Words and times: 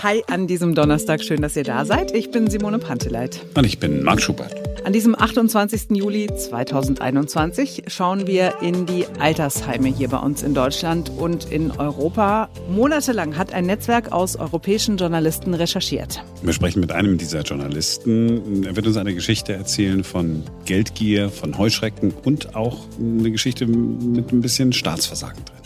Hi 0.00 0.22
an 0.28 0.46
diesem 0.46 0.76
Donnerstag, 0.76 1.24
schön, 1.24 1.42
dass 1.42 1.56
ihr 1.56 1.64
da 1.64 1.84
seid. 1.84 2.14
Ich 2.14 2.30
bin 2.30 2.48
Simone 2.48 2.78
Panteleit. 2.78 3.44
Und 3.56 3.66
ich 3.66 3.80
bin 3.80 4.04
Marc 4.04 4.22
Schubert. 4.22 4.54
An 4.84 4.92
diesem 4.92 5.18
28. 5.18 5.90
Juli 5.90 6.28
2021 6.32 7.82
schauen 7.88 8.28
wir 8.28 8.62
in 8.62 8.86
die 8.86 9.06
Altersheime 9.18 9.88
hier 9.88 10.08
bei 10.08 10.18
uns 10.18 10.44
in 10.44 10.54
Deutschland 10.54 11.10
und 11.10 11.50
in 11.50 11.72
Europa. 11.72 12.48
Monatelang 12.70 13.36
hat 13.36 13.52
ein 13.52 13.66
Netzwerk 13.66 14.12
aus 14.12 14.36
europäischen 14.36 14.98
Journalisten 14.98 15.52
recherchiert. 15.52 16.22
Wir 16.42 16.52
sprechen 16.52 16.78
mit 16.78 16.92
einem 16.92 17.18
dieser 17.18 17.42
Journalisten. 17.42 18.62
Er 18.62 18.76
wird 18.76 18.86
uns 18.86 18.96
eine 18.96 19.14
Geschichte 19.14 19.52
erzählen 19.52 20.04
von 20.04 20.44
Geldgier, 20.64 21.28
von 21.28 21.58
Heuschrecken 21.58 22.14
und 22.24 22.54
auch 22.54 22.86
eine 23.00 23.32
Geschichte 23.32 23.66
mit 23.66 24.30
ein 24.30 24.42
bisschen 24.42 24.72
Staatsversagen 24.72 25.44
drin. 25.44 25.57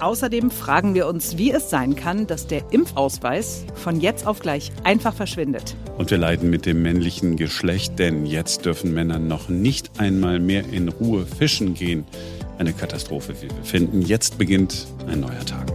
Außerdem 0.00 0.52
fragen 0.52 0.94
wir 0.94 1.08
uns, 1.08 1.38
wie 1.38 1.50
es 1.50 1.70
sein 1.70 1.96
kann, 1.96 2.28
dass 2.28 2.46
der 2.46 2.72
Impfausweis 2.72 3.64
von 3.74 4.00
jetzt 4.00 4.28
auf 4.28 4.38
gleich 4.38 4.70
einfach 4.84 5.12
verschwindet. 5.12 5.74
Und 5.96 6.12
wir 6.12 6.18
leiden 6.18 6.50
mit 6.50 6.66
dem 6.66 6.82
männlichen 6.82 7.34
Geschlecht, 7.36 7.98
denn 7.98 8.24
jetzt 8.24 8.64
dürfen 8.64 8.94
Männer 8.94 9.18
noch 9.18 9.48
nicht 9.48 9.98
einmal 9.98 10.38
mehr 10.38 10.62
in 10.70 10.88
Ruhe 10.88 11.26
fischen 11.26 11.74
gehen. 11.74 12.04
Eine 12.58 12.72
Katastrophe, 12.72 13.34
wie 13.40 13.50
wir 13.50 13.64
finden. 13.64 14.00
Jetzt 14.02 14.38
beginnt 14.38 14.86
ein 15.08 15.18
neuer 15.20 15.44
Tag. 15.44 15.66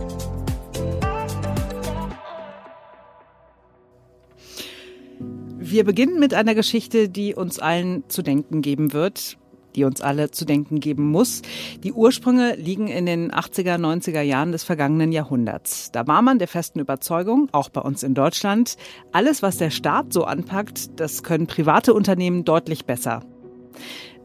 Wir 5.59 5.83
beginnen 5.83 6.19
mit 6.19 6.33
einer 6.33 6.55
Geschichte, 6.55 7.09
die 7.09 7.35
uns 7.35 7.59
allen 7.59 8.07
zu 8.07 8.21
denken 8.21 8.61
geben 8.61 8.93
wird 8.93 9.37
die 9.75 9.83
uns 9.83 10.01
alle 10.01 10.31
zu 10.31 10.45
denken 10.45 10.79
geben 10.79 11.09
muss. 11.09 11.41
Die 11.83 11.93
Ursprünge 11.93 12.55
liegen 12.55 12.87
in 12.87 13.05
den 13.05 13.31
80er, 13.31 13.77
90er 13.77 14.21
Jahren 14.21 14.51
des 14.51 14.63
vergangenen 14.63 15.11
Jahrhunderts. 15.11 15.91
Da 15.91 16.07
war 16.07 16.21
man 16.21 16.39
der 16.39 16.47
festen 16.47 16.79
Überzeugung, 16.79 17.49
auch 17.51 17.69
bei 17.69 17.81
uns 17.81 18.03
in 18.03 18.13
Deutschland, 18.13 18.77
alles, 19.11 19.41
was 19.41 19.57
der 19.57 19.69
Staat 19.69 20.13
so 20.13 20.23
anpackt, 20.23 20.99
das 20.99 21.23
können 21.23 21.47
private 21.47 21.93
Unternehmen 21.93 22.45
deutlich 22.45 22.85
besser. 22.85 23.23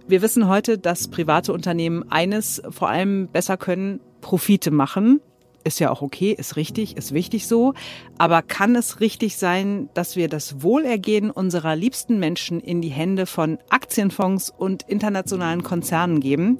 Wir 0.06 0.22
wissen 0.22 0.48
heute, 0.48 0.78
dass 0.78 1.08
private 1.08 1.52
Unternehmen 1.52 2.10
eines 2.10 2.62
vor 2.70 2.88
allem 2.88 3.28
besser 3.28 3.56
können, 3.56 4.00
Profite 4.20 4.70
machen 4.70 5.20
ist 5.68 5.78
ja 5.78 5.90
auch 5.90 6.02
okay, 6.02 6.32
ist 6.32 6.56
richtig, 6.56 6.96
ist 6.96 7.14
wichtig 7.14 7.46
so. 7.46 7.74
Aber 8.18 8.42
kann 8.42 8.74
es 8.74 8.98
richtig 9.00 9.36
sein, 9.36 9.88
dass 9.94 10.16
wir 10.16 10.28
das 10.28 10.62
Wohlergehen 10.62 11.30
unserer 11.30 11.76
liebsten 11.76 12.18
Menschen 12.18 12.58
in 12.58 12.82
die 12.82 12.88
Hände 12.88 13.26
von 13.26 13.58
Aktienfonds 13.68 14.50
und 14.50 14.82
internationalen 14.82 15.62
Konzernen 15.62 16.18
geben? 16.18 16.58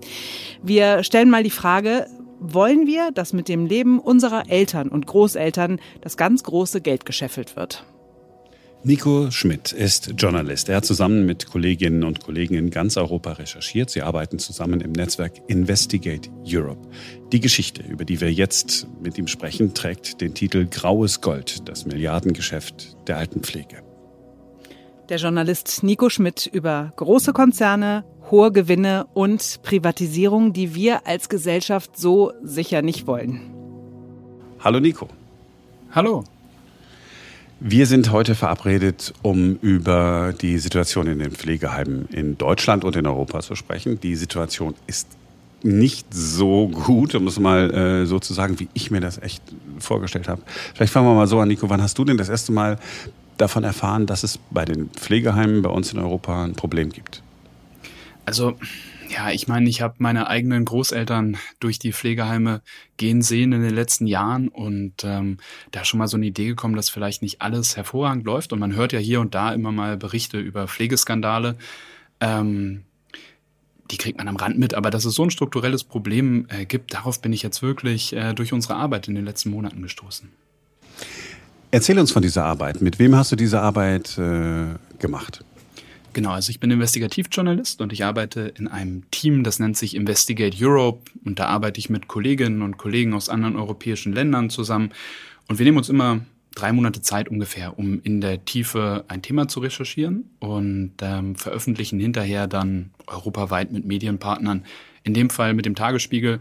Wir 0.62 1.02
stellen 1.02 1.30
mal 1.30 1.42
die 1.42 1.50
Frage, 1.50 2.06
wollen 2.38 2.86
wir, 2.86 3.10
dass 3.10 3.32
mit 3.32 3.48
dem 3.48 3.66
Leben 3.66 3.98
unserer 3.98 4.48
Eltern 4.48 4.88
und 4.88 5.06
Großeltern 5.06 5.80
das 6.00 6.16
ganz 6.16 6.44
große 6.44 6.80
Geld 6.80 7.04
gescheffelt 7.04 7.56
wird? 7.56 7.84
Nico 8.84 9.32
Schmidt 9.32 9.72
ist 9.72 10.14
Journalist. 10.16 10.68
Er 10.68 10.76
hat 10.76 10.84
zusammen 10.84 11.26
mit 11.26 11.50
Kolleginnen 11.50 12.04
und 12.04 12.20
Kollegen 12.20 12.54
in 12.54 12.70
ganz 12.70 12.96
Europa 12.96 13.32
recherchiert. 13.32 13.90
Sie 13.90 14.02
arbeiten 14.02 14.38
zusammen 14.38 14.80
im 14.80 14.92
Netzwerk 14.92 15.32
Investigate 15.48 16.30
Europe. 16.46 16.88
Die 17.32 17.40
Geschichte, 17.40 17.82
über 17.82 18.04
die 18.04 18.20
wir 18.20 18.32
jetzt 18.32 18.86
mit 19.02 19.18
ihm 19.18 19.26
sprechen, 19.26 19.74
trägt 19.74 20.20
den 20.20 20.32
Titel 20.32 20.66
Graues 20.70 21.20
Gold, 21.20 21.68
das 21.68 21.86
Milliardengeschäft 21.86 22.96
der 23.08 23.16
Altenpflege. 23.16 23.82
Der 25.08 25.16
Journalist 25.16 25.82
Nico 25.82 26.08
Schmidt 26.08 26.46
über 26.46 26.92
große 26.94 27.32
Konzerne, 27.32 28.04
hohe 28.30 28.52
Gewinne 28.52 29.08
und 29.12 29.60
Privatisierung, 29.64 30.52
die 30.52 30.76
wir 30.76 31.04
als 31.04 31.28
Gesellschaft 31.28 31.98
so 31.98 32.32
sicher 32.44 32.82
nicht 32.82 33.08
wollen. 33.08 33.40
Hallo 34.60 34.78
Nico. 34.78 35.08
Hallo. 35.90 36.22
Wir 37.60 37.86
sind 37.86 38.12
heute 38.12 38.36
verabredet, 38.36 39.12
um 39.22 39.56
über 39.62 40.32
die 40.40 40.58
Situation 40.58 41.08
in 41.08 41.18
den 41.18 41.32
Pflegeheimen 41.32 42.08
in 42.12 42.38
Deutschland 42.38 42.84
und 42.84 42.94
in 42.94 43.04
Europa 43.04 43.40
zu 43.40 43.56
sprechen. 43.56 43.98
Die 44.00 44.14
Situation 44.14 44.74
ist 44.86 45.08
nicht 45.64 46.06
so 46.14 46.68
gut, 46.68 47.16
um 47.16 47.26
es 47.26 47.40
mal 47.40 47.74
äh, 47.74 48.06
so 48.06 48.20
zu 48.20 48.32
sagen, 48.32 48.60
wie 48.60 48.68
ich 48.74 48.92
mir 48.92 49.00
das 49.00 49.20
echt 49.20 49.42
vorgestellt 49.80 50.28
habe. 50.28 50.40
Vielleicht 50.74 50.92
fangen 50.92 51.08
wir 51.08 51.14
mal 51.14 51.26
so 51.26 51.40
an, 51.40 51.48
Nico. 51.48 51.68
Wann 51.68 51.82
hast 51.82 51.98
du 51.98 52.04
denn 52.04 52.16
das 52.16 52.28
erste 52.28 52.52
Mal 52.52 52.78
davon 53.38 53.64
erfahren, 53.64 54.06
dass 54.06 54.22
es 54.22 54.38
bei 54.50 54.64
den 54.64 54.88
Pflegeheimen 54.90 55.62
bei 55.62 55.70
uns 55.70 55.92
in 55.92 55.98
Europa 55.98 56.44
ein 56.44 56.54
Problem 56.54 56.90
gibt? 56.90 57.24
Also 58.24 58.56
ja, 59.08 59.30
ich 59.30 59.48
meine, 59.48 59.68
ich 59.68 59.80
habe 59.80 59.94
meine 59.98 60.28
eigenen 60.28 60.64
Großeltern 60.64 61.36
durch 61.60 61.78
die 61.78 61.92
Pflegeheime 61.92 62.62
gehen 62.96 63.22
sehen 63.22 63.52
in 63.52 63.62
den 63.62 63.74
letzten 63.74 64.06
Jahren 64.06 64.48
und 64.48 65.04
ähm, 65.04 65.38
da 65.70 65.84
schon 65.84 65.98
mal 65.98 66.08
so 66.08 66.16
eine 66.16 66.26
Idee 66.26 66.46
gekommen, 66.46 66.76
dass 66.76 66.90
vielleicht 66.90 67.22
nicht 67.22 67.40
alles 67.40 67.76
hervorragend 67.76 68.24
läuft. 68.24 68.52
Und 68.52 68.58
man 68.58 68.74
hört 68.74 68.92
ja 68.92 68.98
hier 68.98 69.20
und 69.20 69.34
da 69.34 69.52
immer 69.52 69.72
mal 69.72 69.96
Berichte 69.96 70.38
über 70.38 70.68
Pflegeskandale. 70.68 71.56
Ähm, 72.20 72.84
die 73.90 73.96
kriegt 73.96 74.18
man 74.18 74.28
am 74.28 74.36
Rand 74.36 74.58
mit, 74.58 74.74
aber 74.74 74.90
dass 74.90 75.04
es 75.04 75.14
so 75.14 75.22
ein 75.22 75.30
strukturelles 75.30 75.84
Problem 75.84 76.46
äh, 76.50 76.66
gibt, 76.66 76.92
darauf 76.92 77.22
bin 77.22 77.32
ich 77.32 77.42
jetzt 77.42 77.62
wirklich 77.62 78.14
äh, 78.14 78.34
durch 78.34 78.52
unsere 78.52 78.74
Arbeit 78.74 79.08
in 79.08 79.14
den 79.14 79.24
letzten 79.24 79.50
Monaten 79.50 79.80
gestoßen. 79.82 80.28
Erzähl 81.70 81.98
uns 81.98 82.12
von 82.12 82.22
dieser 82.22 82.44
Arbeit. 82.44 82.80
Mit 82.80 82.98
wem 82.98 83.14
hast 83.14 83.32
du 83.32 83.36
diese 83.36 83.60
Arbeit 83.60 84.18
äh, 84.18 84.66
gemacht? 84.98 85.44
Genau, 86.12 86.30
also 86.30 86.50
ich 86.50 86.58
bin 86.58 86.70
Investigativjournalist 86.70 87.80
und 87.80 87.92
ich 87.92 88.04
arbeite 88.04 88.52
in 88.58 88.66
einem 88.66 89.08
Team, 89.10 89.44
das 89.44 89.58
nennt 89.58 89.76
sich 89.76 89.94
Investigate 89.94 90.56
Europe 90.60 91.10
und 91.24 91.38
da 91.38 91.46
arbeite 91.46 91.78
ich 91.78 91.90
mit 91.90 92.08
Kolleginnen 92.08 92.62
und 92.62 92.76
Kollegen 92.76 93.14
aus 93.14 93.28
anderen 93.28 93.56
europäischen 93.56 94.12
Ländern 94.12 94.50
zusammen 94.50 94.90
und 95.48 95.58
wir 95.58 95.64
nehmen 95.64 95.78
uns 95.78 95.88
immer 95.88 96.20
drei 96.54 96.72
Monate 96.72 97.02
Zeit 97.02 97.28
ungefähr, 97.28 97.78
um 97.78 98.00
in 98.02 98.20
der 98.20 98.44
Tiefe 98.44 99.04
ein 99.08 99.22
Thema 99.22 99.48
zu 99.48 99.60
recherchieren 99.60 100.24
und 100.40 100.94
ähm, 101.02 101.36
veröffentlichen 101.36 102.00
hinterher 102.00 102.48
dann 102.48 102.90
europaweit 103.06 103.70
mit 103.70 103.84
Medienpartnern, 103.84 104.64
in 105.04 105.14
dem 105.14 105.30
Fall 105.30 105.54
mit 105.54 105.66
dem 105.66 105.74
Tagesspiegel 105.74 106.40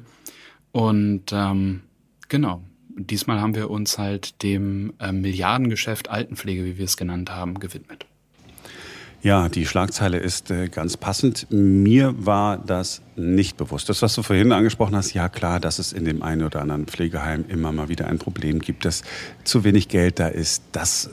und 0.71 1.31
ähm, 1.31 1.81
genau. 2.29 2.63
Diesmal 2.99 3.39
haben 3.39 3.53
wir 3.53 3.69
uns 3.69 3.99
halt 3.99 4.41
dem 4.41 4.93
äh, 4.99 5.11
Milliardengeschäft 5.11 6.09
Altenpflege, 6.09 6.65
wie 6.65 6.79
wir 6.79 6.85
es 6.85 6.97
genannt 6.97 7.29
haben, 7.29 7.59
gewidmet. 7.59 8.07
Ja, 9.23 9.49
die 9.49 9.65
Schlagzeile 9.65 10.19
ist 10.19 10.51
äh, 10.51 10.69
ganz 10.69 10.95
passend. 10.95 11.47
Mir 11.49 12.13
war 12.17 12.57
das 12.57 13.01
nicht 13.15 13.57
bewusst. 13.57 13.89
Das, 13.89 14.01
was 14.01 14.13
du 14.13 14.21
vorhin 14.21 14.51
angesprochen 14.51 14.95
hast, 14.95 15.13
ja 15.13 15.27
klar, 15.27 15.59
dass 15.59 15.79
es 15.79 15.91
in 15.91 16.05
dem 16.05 16.21
einen 16.21 16.43
oder 16.43 16.61
anderen 16.61 16.85
Pflegeheim 16.85 17.43
immer 17.47 17.71
mal 17.71 17.89
wieder 17.89 18.07
ein 18.07 18.19
Problem 18.19 18.59
gibt, 18.59 18.85
dass 18.85 19.01
zu 19.43 19.63
wenig 19.63 19.87
Geld 19.87 20.19
da 20.19 20.27
ist. 20.27 20.63
Das 20.71 21.09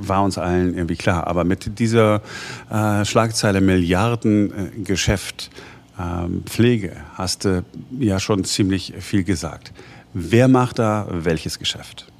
war 0.00 0.22
uns 0.22 0.38
allen 0.38 0.74
irgendwie 0.74 0.96
klar. 0.96 1.26
Aber 1.26 1.44
mit 1.44 1.78
dieser 1.78 2.22
äh, 2.70 3.04
Schlagzeile 3.04 3.60
Milliardengeschäft 3.60 5.50
äh, 5.98 6.02
Pflege 6.46 6.96
hast 7.14 7.44
du 7.44 7.62
ja 7.98 8.20
schon 8.20 8.44
ziemlich 8.44 8.94
viel 9.00 9.24
gesagt. 9.24 9.72
Wer 10.14 10.48
macht 10.48 10.78
da 10.78 11.06
welches 11.10 11.58
Geschäft? 11.58 12.10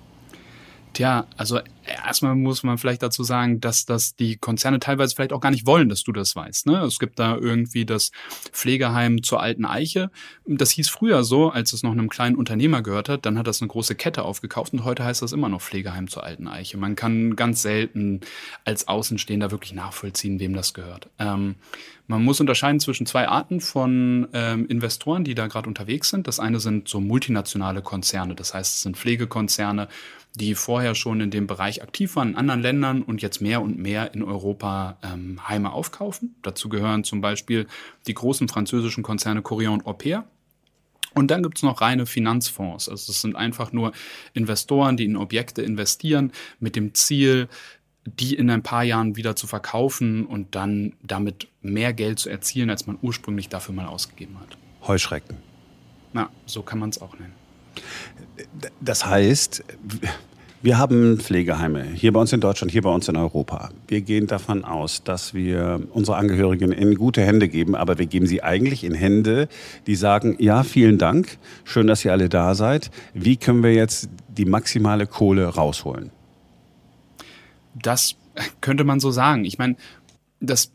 Tja, 0.92 1.26
also 1.36 1.60
erstmal 1.88 2.34
muss 2.34 2.62
man 2.62 2.78
vielleicht 2.78 3.02
dazu 3.02 3.22
sagen, 3.22 3.60
dass 3.60 3.84
das 3.84 4.14
die 4.14 4.36
Konzerne 4.36 4.78
teilweise 4.78 5.14
vielleicht 5.14 5.32
auch 5.32 5.40
gar 5.40 5.50
nicht 5.50 5.66
wollen, 5.66 5.88
dass 5.88 6.02
du 6.02 6.12
das 6.12 6.34
weißt. 6.36 6.66
Ne? 6.66 6.78
Es 6.82 6.98
gibt 6.98 7.18
da 7.18 7.36
irgendwie 7.36 7.84
das 7.84 8.10
Pflegeheim 8.52 9.22
zur 9.22 9.40
alten 9.40 9.64
Eiche. 9.64 10.10
Das 10.46 10.70
hieß 10.70 10.88
früher 10.88 11.24
so, 11.24 11.50
als 11.50 11.72
es 11.72 11.82
noch 11.82 11.92
einem 11.92 12.08
kleinen 12.08 12.36
Unternehmer 12.36 12.82
gehört 12.82 13.08
hat. 13.08 13.26
Dann 13.26 13.38
hat 13.38 13.46
das 13.46 13.60
eine 13.60 13.68
große 13.68 13.94
Kette 13.94 14.22
aufgekauft 14.22 14.72
und 14.72 14.84
heute 14.84 15.04
heißt 15.04 15.22
das 15.22 15.32
immer 15.32 15.48
noch 15.48 15.62
Pflegeheim 15.62 16.08
zur 16.08 16.24
alten 16.24 16.48
Eiche. 16.48 16.76
Man 16.76 16.96
kann 16.96 17.36
ganz 17.36 17.62
selten 17.62 18.20
als 18.64 18.88
Außenstehender 18.88 19.50
wirklich 19.50 19.72
nachvollziehen, 19.72 20.40
wem 20.40 20.54
das 20.54 20.74
gehört. 20.74 21.08
Ähm, 21.18 21.56
man 22.10 22.24
muss 22.24 22.40
unterscheiden 22.40 22.80
zwischen 22.80 23.04
zwei 23.04 23.28
Arten 23.28 23.60
von 23.60 24.28
ähm, 24.32 24.66
Investoren, 24.66 25.24
die 25.24 25.34
da 25.34 25.46
gerade 25.46 25.68
unterwegs 25.68 26.08
sind. 26.08 26.26
Das 26.26 26.40
eine 26.40 26.58
sind 26.58 26.88
so 26.88 27.00
multinationale 27.00 27.82
Konzerne, 27.82 28.34
das 28.34 28.54
heißt, 28.54 28.76
es 28.76 28.82
sind 28.82 28.96
Pflegekonzerne, 28.96 29.88
die 30.34 30.54
vorher 30.54 30.94
schon 30.94 31.20
in 31.20 31.30
dem 31.30 31.46
Bereich 31.46 31.77
aktiv 31.82 32.16
waren 32.16 32.30
in 32.30 32.36
anderen 32.36 32.62
Ländern 32.62 33.02
und 33.02 33.22
jetzt 33.22 33.40
mehr 33.40 33.62
und 33.62 33.78
mehr 33.78 34.14
in 34.14 34.22
Europa 34.22 34.98
ähm, 35.02 35.48
Heime 35.48 35.72
aufkaufen. 35.72 36.36
Dazu 36.42 36.68
gehören 36.68 37.04
zum 37.04 37.20
Beispiel 37.20 37.66
die 38.06 38.14
großen 38.14 38.48
französischen 38.48 39.02
Konzerne 39.02 39.42
Corian 39.42 39.74
und 39.74 39.86
Orpea. 39.86 40.24
Und 41.14 41.30
dann 41.30 41.42
gibt 41.42 41.58
es 41.58 41.62
noch 41.62 41.80
reine 41.80 42.06
Finanzfonds. 42.06 42.88
Also 42.88 43.10
es 43.10 43.20
sind 43.20 43.34
einfach 43.34 43.72
nur 43.72 43.92
Investoren, 44.34 44.96
die 44.96 45.04
in 45.04 45.16
Objekte 45.16 45.62
investieren 45.62 46.32
mit 46.60 46.76
dem 46.76 46.94
Ziel, 46.94 47.48
die 48.04 48.34
in 48.34 48.50
ein 48.50 48.62
paar 48.62 48.84
Jahren 48.84 49.16
wieder 49.16 49.36
zu 49.36 49.46
verkaufen 49.46 50.26
und 50.26 50.54
dann 50.54 50.94
damit 51.02 51.48
mehr 51.60 51.92
Geld 51.92 52.18
zu 52.18 52.28
erzielen, 52.28 52.70
als 52.70 52.86
man 52.86 52.98
ursprünglich 53.02 53.48
dafür 53.48 53.74
mal 53.74 53.86
ausgegeben 53.86 54.38
hat. 54.40 54.56
Heuschrecken. 54.86 55.36
Na, 56.12 56.30
so 56.46 56.62
kann 56.62 56.78
man 56.78 56.90
es 56.90 57.00
auch 57.00 57.18
nennen. 57.18 57.34
Das 58.80 59.04
heißt, 59.04 59.64
wir 60.62 60.78
haben 60.78 61.18
Pflegeheime 61.18 61.84
hier 61.84 62.12
bei 62.12 62.20
uns 62.20 62.32
in 62.32 62.40
Deutschland, 62.40 62.72
hier 62.72 62.82
bei 62.82 62.90
uns 62.90 63.08
in 63.08 63.16
Europa. 63.16 63.70
Wir 63.86 64.00
gehen 64.00 64.26
davon 64.26 64.64
aus, 64.64 65.02
dass 65.02 65.34
wir 65.34 65.80
unsere 65.92 66.16
Angehörigen 66.16 66.72
in 66.72 66.94
gute 66.94 67.22
Hände 67.22 67.48
geben, 67.48 67.74
aber 67.74 67.98
wir 67.98 68.06
geben 68.06 68.26
sie 68.26 68.42
eigentlich 68.42 68.84
in 68.84 68.94
Hände, 68.94 69.48
die 69.86 69.94
sagen, 69.94 70.36
ja, 70.38 70.62
vielen 70.62 70.98
Dank, 70.98 71.38
schön, 71.64 71.86
dass 71.86 72.04
ihr 72.04 72.12
alle 72.12 72.28
da 72.28 72.54
seid. 72.54 72.90
Wie 73.14 73.36
können 73.36 73.62
wir 73.62 73.74
jetzt 73.74 74.08
die 74.28 74.44
maximale 74.44 75.06
Kohle 75.06 75.46
rausholen? 75.46 76.10
das 77.82 78.16
könnte 78.60 78.84
man 78.84 79.00
so 79.00 79.10
sagen. 79.10 79.44
Ich 79.44 79.58
meine, 79.58 79.76
das 80.40 80.72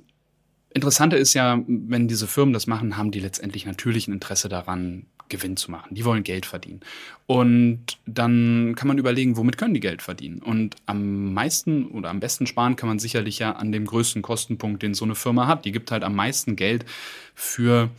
Interessante 0.73 1.17
ist 1.17 1.33
ja, 1.33 1.61
wenn 1.67 2.07
diese 2.07 2.27
Firmen 2.27 2.53
das 2.53 2.67
machen, 2.67 2.97
haben 2.97 3.11
die 3.11 3.19
letztendlich 3.19 3.65
natürlich 3.65 4.07
ein 4.07 4.13
Interesse 4.13 4.49
daran, 4.49 5.05
Gewinn 5.33 5.57
zu 5.57 5.71
machen. 5.71 5.95
Die 5.95 6.05
wollen 6.05 6.23
Geld 6.23 6.45
verdienen. 6.45 6.81
Und 7.25 7.97
dann 8.05 8.75
kann 8.75 8.87
man 8.87 8.97
überlegen, 8.97 9.35
womit 9.35 9.57
können 9.57 9.73
die 9.73 9.79
Geld 9.79 10.01
verdienen? 10.01 10.39
Und 10.39 10.75
am 10.85 11.33
meisten 11.33 11.87
oder 11.87 12.09
am 12.09 12.19
besten 12.19 12.47
sparen 12.47 12.75
kann 12.75 12.87
man 12.87 12.99
sicherlich 12.99 13.39
ja 13.39 13.53
an 13.53 13.71
dem 13.71 13.85
größten 13.85 14.21
Kostenpunkt, 14.21 14.83
den 14.83 14.93
so 14.93 15.05
eine 15.05 15.15
Firma 15.15 15.47
hat. 15.47 15.65
Die 15.65 15.71
gibt 15.71 15.91
halt 15.91 16.03
am 16.03 16.15
meisten 16.15 16.55
Geld 16.55 16.85
für 17.33 17.89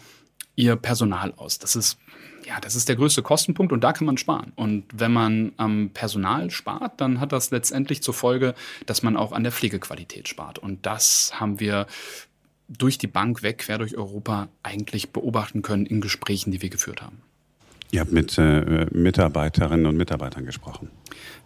ihr 0.57 0.77
Personal 0.77 1.35
aus. 1.37 1.59
Das 1.59 1.75
ist 1.77 1.99
ja, 2.47 2.61
das 2.61 2.75
ist 2.75 2.91
der 2.91 2.97
größte 2.97 3.23
Kostenpunkt 3.23 3.73
und 3.73 3.83
da 3.83 3.95
kann 3.95 4.07
man 4.07 4.19
sparen. 4.19 4.53
Und 4.55 4.85
wenn 4.93 5.13
man 5.13 5.53
am 5.57 5.91
Personal 5.95 6.51
spart, 6.51 7.01
dann 7.01 7.19
hat 7.19 7.33
das 7.33 7.51
letztendlich 7.51 8.03
zur 8.03 8.13
Folge, 8.13 8.55
dass 8.85 9.03
man 9.03 9.17
auch 9.17 9.33
an 9.33 9.45
der 9.45 9.53
Pflegequalität 9.53 10.29
spart. 10.29 10.59
Und 10.59 10.85
das 10.85 11.33
haben 11.41 11.59
wir 11.59 11.87
durch 12.69 12.99
die 12.99 13.07
Bank 13.07 13.43
weg, 13.43 13.59
quer 13.59 13.79
durch 13.79 13.97
Europa 13.97 14.49
eigentlich 14.63 15.11
beobachten 15.11 15.63
können 15.63 15.87
in 15.87 16.01
Gesprächen, 16.01 16.51
die 16.51 16.63
wir 16.63 16.71
geführt 16.71 17.03
haben. 17.03 17.23
Ihr 17.91 18.01
habt 18.01 18.13
mit 18.13 18.37
äh, 18.39 18.87
Mitarbeiterinnen 18.91 19.87
und 19.87 19.97
Mitarbeitern 19.97 20.45
gesprochen. 20.45 20.91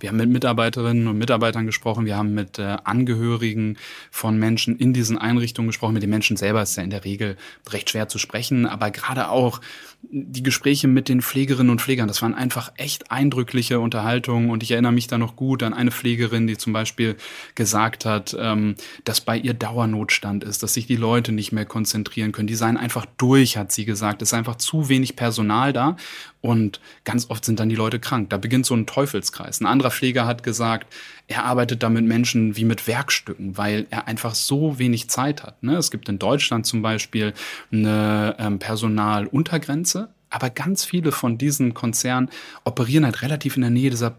Wir 0.00 0.10
haben 0.10 0.16
mit 0.16 0.30
Mitarbeiterinnen 0.30 1.08
und 1.08 1.18
Mitarbeitern 1.18 1.66
gesprochen, 1.66 2.06
wir 2.06 2.16
haben 2.16 2.34
mit 2.34 2.58
äh, 2.58 2.76
Angehörigen 2.84 3.76
von 4.10 4.38
Menschen 4.38 4.76
in 4.78 4.92
diesen 4.92 5.18
Einrichtungen 5.18 5.68
gesprochen. 5.68 5.94
Mit 5.94 6.02
den 6.02 6.10
Menschen 6.10 6.36
selber 6.36 6.62
ist 6.62 6.76
ja 6.76 6.82
in 6.82 6.90
der 6.90 7.04
Regel 7.04 7.36
recht 7.70 7.90
schwer 7.90 8.08
zu 8.08 8.18
sprechen, 8.18 8.66
aber 8.66 8.90
gerade 8.90 9.28
auch 9.30 9.60
die 10.02 10.44
Gespräche 10.44 10.86
mit 10.86 11.08
den 11.08 11.22
Pflegerinnen 11.22 11.70
und 11.70 11.80
Pflegern, 11.80 12.06
das 12.06 12.22
waren 12.22 12.34
einfach 12.34 12.72
echt 12.76 13.10
eindrückliche 13.10 13.80
Unterhaltungen 13.80 14.50
und 14.50 14.62
ich 14.62 14.70
erinnere 14.70 14.92
mich 14.92 15.08
da 15.08 15.18
noch 15.18 15.34
gut 15.34 15.64
an 15.64 15.74
eine 15.74 15.90
Pflegerin, 15.90 16.46
die 16.46 16.56
zum 16.56 16.72
Beispiel 16.72 17.16
gesagt 17.56 18.04
hat, 18.04 18.36
ähm, 18.38 18.76
dass 19.04 19.20
bei 19.20 19.36
ihr 19.36 19.54
Dauernotstand 19.54 20.44
ist, 20.44 20.62
dass 20.62 20.74
sich 20.74 20.86
die 20.86 20.96
Leute 20.96 21.32
nicht 21.32 21.50
mehr 21.50 21.64
konzentrieren 21.64 22.30
können. 22.30 22.46
Die 22.46 22.54
seien 22.54 22.76
einfach 22.76 23.06
durch, 23.16 23.56
hat 23.56 23.72
sie 23.72 23.84
gesagt. 23.84 24.22
Es 24.22 24.30
ist 24.30 24.34
einfach 24.34 24.56
zu 24.56 24.88
wenig 24.88 25.16
Personal 25.16 25.72
da 25.72 25.96
und 26.40 26.80
ganz 27.04 27.30
oft 27.30 27.44
sind 27.44 27.58
dann 27.58 27.68
die 27.68 27.74
Leute 27.74 27.98
krank. 27.98 28.30
Da 28.30 28.36
beginnt 28.36 28.66
so 28.66 28.74
ein 28.74 28.86
Teufelskreis. 28.86 29.60
Ein 29.60 29.66
anderer 29.66 29.90
Pfleger 29.90 30.26
hat 30.26 30.42
gesagt, 30.42 30.92
er 31.26 31.44
arbeitet 31.44 31.82
da 31.82 31.90
mit 31.90 32.04
Menschen 32.04 32.56
wie 32.56 32.64
mit 32.64 32.86
Werkstücken, 32.86 33.56
weil 33.56 33.86
er 33.90 34.06
einfach 34.06 34.34
so 34.34 34.78
wenig 34.78 35.10
Zeit 35.10 35.42
hat. 35.42 35.62
Ne? 35.62 35.76
Es 35.76 35.90
gibt 35.90 36.08
in 36.08 36.18
Deutschland 36.18 36.66
zum 36.66 36.82
Beispiel 36.82 37.34
eine 37.72 38.36
ähm, 38.38 38.58
Personaluntergrenze, 38.58 40.10
aber 40.30 40.50
ganz 40.50 40.84
viele 40.84 41.10
von 41.10 41.38
diesen 41.38 41.74
Konzernen 41.74 42.30
operieren 42.64 43.04
halt 43.04 43.22
relativ 43.22 43.56
in 43.56 43.62
der 43.62 43.70
Nähe 43.70 43.90
dieser 43.90 44.14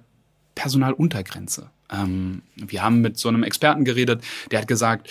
Personaluntergrenze. 0.59 1.69
Ähm, 1.89 2.41
wir 2.57 2.83
haben 2.83 2.99
mit 2.99 3.17
so 3.17 3.29
einem 3.29 3.43
Experten 3.43 3.85
geredet, 3.85 4.21
der 4.51 4.59
hat 4.59 4.67
gesagt, 4.67 5.09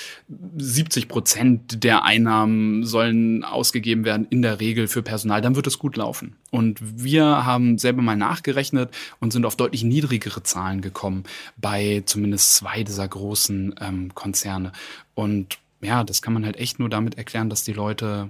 70 0.58 1.08
Prozent 1.08 1.84
der 1.84 2.04
Einnahmen 2.04 2.84
sollen 2.84 3.44
ausgegeben 3.44 4.04
werden 4.04 4.26
in 4.28 4.42
der 4.42 4.60
Regel 4.60 4.88
für 4.88 5.02
Personal, 5.02 5.40
dann 5.40 5.56
wird 5.56 5.66
es 5.66 5.78
gut 5.78 5.96
laufen. 5.96 6.36
Und 6.50 6.80
wir 6.82 7.24
haben 7.46 7.78
selber 7.78 8.02
mal 8.02 8.14
nachgerechnet 8.14 8.90
und 9.20 9.32
sind 9.32 9.46
auf 9.46 9.56
deutlich 9.56 9.84
niedrigere 9.84 10.42
Zahlen 10.42 10.82
gekommen 10.82 11.24
bei 11.56 12.02
zumindest 12.04 12.54
zwei 12.54 12.84
dieser 12.84 13.08
großen 13.08 13.74
ähm, 13.80 14.14
Konzerne. 14.14 14.72
Und 15.14 15.56
ja, 15.80 16.04
das 16.04 16.20
kann 16.20 16.34
man 16.34 16.44
halt 16.44 16.58
echt 16.58 16.78
nur 16.78 16.90
damit 16.90 17.16
erklären, 17.16 17.48
dass 17.48 17.64
die 17.64 17.72
Leute 17.72 18.28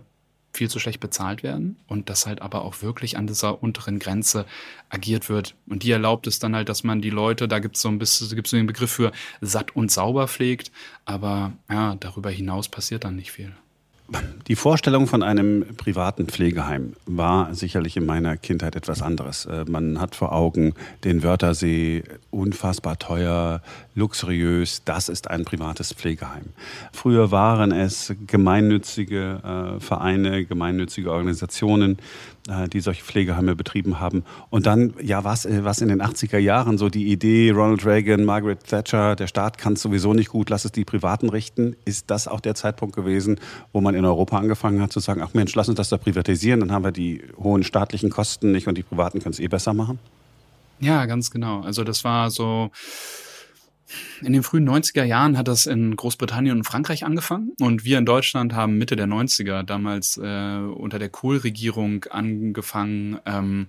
viel 0.59 0.69
zu 0.69 0.79
schlecht 0.79 1.01
bezahlt 1.01 1.43
werden 1.43 1.77
und 1.87 2.11
dass 2.11 2.27
halt 2.27 2.43
aber 2.43 2.63
auch 2.63 2.83
wirklich 2.83 3.17
an 3.17 3.27
dieser 3.27 3.63
unteren 3.63 3.99
Grenze 3.99 4.45
agiert 4.91 5.29
wird. 5.29 5.55
Und 5.67 5.83
die 5.83 5.91
erlaubt 5.91 6.27
es 6.27 6.39
dann 6.39 6.55
halt, 6.55 6.69
dass 6.69 6.85
man 6.85 7.01
die 7.01 7.11
Leute, 7.11 7.49
da 7.49 7.61
gibt 7.61 7.77
es 7.77 7.83
so 7.83 7.89
ein 7.89 7.99
bisschen, 7.99 8.29
gibt 8.31 8.49
es 8.49 8.51
den 8.51 8.67
Begriff 8.67 8.91
für 8.91 9.13
satt 9.41 9.75
und 9.75 9.91
sauber 9.91 10.29
pflegt, 10.29 10.71
aber 11.05 11.53
ja, 11.71 11.95
darüber 11.95 12.31
hinaus 12.31 12.69
passiert 12.69 13.05
dann 13.05 13.17
nicht 13.17 13.33
viel. 13.33 13.53
Die 14.47 14.57
Vorstellung 14.57 15.07
von 15.07 15.23
einem 15.23 15.67
privaten 15.77 16.27
Pflegeheim 16.27 16.95
war 17.05 17.55
sicherlich 17.55 17.99
in 17.99 18.07
meiner 18.07 18.39
Kindheit 18.39 18.77
etwas 18.77 19.03
anderes. 19.03 19.45
Äh, 19.45 19.67
man 19.69 20.01
hat 20.01 20.15
vor 20.15 20.33
Augen 20.33 20.73
den 21.05 21.23
Wörthersee, 21.23 22.03
unfassbar 22.31 22.99
teuer, 22.99 23.61
luxuriös, 23.95 24.83
das 24.87 25.11
ist 25.11 25.31
ein 25.31 25.45
privates 25.45 25.93
Pflegeheim. 25.93 26.47
Früher 26.93 27.31
waren 27.31 27.73
es 27.73 28.15
gemeinnützige 28.27 29.77
äh, 29.77 29.81
Vereine, 29.81 30.47
gemeinnützige 30.47 31.13
Organisationen, 31.13 31.99
die 32.69 32.81
solche 32.81 33.05
Pflegeheime 33.05 33.55
betrieben 33.55 34.01
haben. 34.01 34.25
Und 34.51 34.67
dann, 34.67 34.95
ja, 35.03 35.25
was, 35.25 35.45
äh, 35.45 35.65
was 35.65 35.81
in 35.81 35.89
den 35.89 36.03
80er 36.03 36.39
Jahren 36.39 36.79
so 36.79 36.89
die 36.89 37.13
Idee, 37.13 37.51
Ronald 37.51 37.85
Reagan, 37.85 38.25
Margaret 38.25 38.65
Thatcher, 38.65 39.17
der 39.17 39.27
Staat 39.27 39.59
kann 39.59 39.75
es 39.75 39.83
sowieso 39.83 40.15
nicht 40.15 40.31
gut, 40.31 40.51
lass 40.51 40.65
es 40.65 40.73
die 40.73 40.85
Privaten 40.85 41.29
richten. 41.29 41.77
Ist 41.85 42.11
das 42.11 42.27
auch 42.27 42.41
der 42.41 42.55
Zeitpunkt 42.55 42.97
gewesen, 42.97 43.39
wo 43.73 43.81
man 43.81 43.95
in 43.95 44.05
Europa 44.05 44.39
angefangen 44.39 44.81
hat 44.81 44.93
zu 44.93 45.01
sagen, 45.01 45.23
ach 45.23 45.35
Mensch, 45.35 45.55
lass 45.55 45.69
uns 45.69 45.77
das 45.77 45.89
da 45.91 45.99
privatisieren, 45.99 46.61
dann 46.61 46.73
haben 46.73 46.85
wir 46.85 46.93
die 46.93 47.23
hohen 47.37 47.63
staatlichen 47.63 48.11
Kosten 48.11 48.53
nicht 48.53 48.67
und 48.67 48.79
die 48.79 48.83
Privaten 48.83 49.21
können 49.21 49.33
es 49.33 49.41
eh 49.41 49.49
besser 49.49 49.75
machen? 49.75 49.99
Ja, 50.81 51.07
ganz 51.07 51.31
genau. 51.31 51.61
Also 51.61 51.85
das 51.85 52.05
war 52.05 52.31
so 52.31 52.71
in 54.23 54.33
den 54.33 54.43
frühen 54.43 54.69
90er 54.69 55.05
Jahren 55.05 55.37
hat 55.39 55.49
das 55.49 55.67
in 55.67 55.97
Großbritannien 55.97 56.57
und 56.57 56.65
Frankreich 56.65 57.05
angefangen 57.05 57.53
und 57.61 57.85
wir 57.85 57.99
in 57.99 58.07
Deutschland 58.07 58.55
haben 58.55 58.79
Mitte 58.79 58.97
der 58.97 59.07
90er 59.07 59.63
damals 59.63 60.19
äh, 60.19 60.59
unter 60.59 60.99
der 60.99 61.09
Kohl-Regierung 61.09 62.05
angefangen. 62.05 63.19
Ähm, 63.27 63.67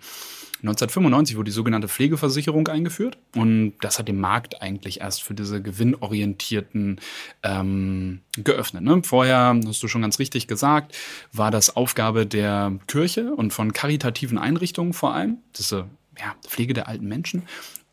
1995 0.62 1.38
wurde 1.38 1.46
die 1.46 1.54
sogenannte 1.54 1.88
Pflegeversicherung 1.88 2.68
eingeführt 2.68 3.18
und 3.34 3.76
das 3.80 3.98
hat 3.98 4.10
den 4.10 4.20
Markt 4.20 4.62
eigentlich 4.62 5.00
erst 5.00 5.24
für 5.24 5.34
diese 5.34 5.62
gewinnorientierten 5.62 7.00
ähm, 7.44 8.22
geöffnet. 8.38 8.84
Ne? 8.84 9.02
Vorher, 9.04 9.58
hast 9.66 9.82
du 9.82 9.88
schon 9.88 10.02
ganz 10.02 10.20
richtig 10.20 10.48
gesagt, 10.48 10.98
war 11.32 11.50
das 11.50 11.78
Aufgabe 11.78 12.26
der 12.26 12.78
Kirche 12.88 13.34
und 13.34 13.54
von 13.54 13.72
karitativen 13.72 14.38
Einrichtungen 14.38 14.92
vor 14.92 15.14
allem, 15.14 15.38
diese 15.56 15.88
ja, 16.20 16.36
Pflege 16.46 16.74
der 16.74 16.90
alten 16.90 17.08
Menschen. 17.08 17.44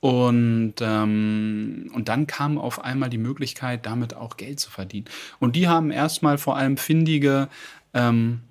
Und, 0.00 0.74
ähm, 0.80 1.90
und 1.94 2.08
dann 2.08 2.26
kam 2.26 2.58
auf 2.58 2.84
einmal 2.84 3.10
die 3.10 3.18
Möglichkeit, 3.18 3.86
damit 3.86 4.14
auch 4.14 4.36
Geld 4.36 4.60
zu 4.60 4.70
verdienen. 4.70 5.06
Und 5.40 5.56
die 5.56 5.68
haben 5.68 5.90
erstmal 5.90 6.38
vor 6.38 6.56
allem 6.56 6.76
findige, 6.76 7.48
ähm, 7.94 8.42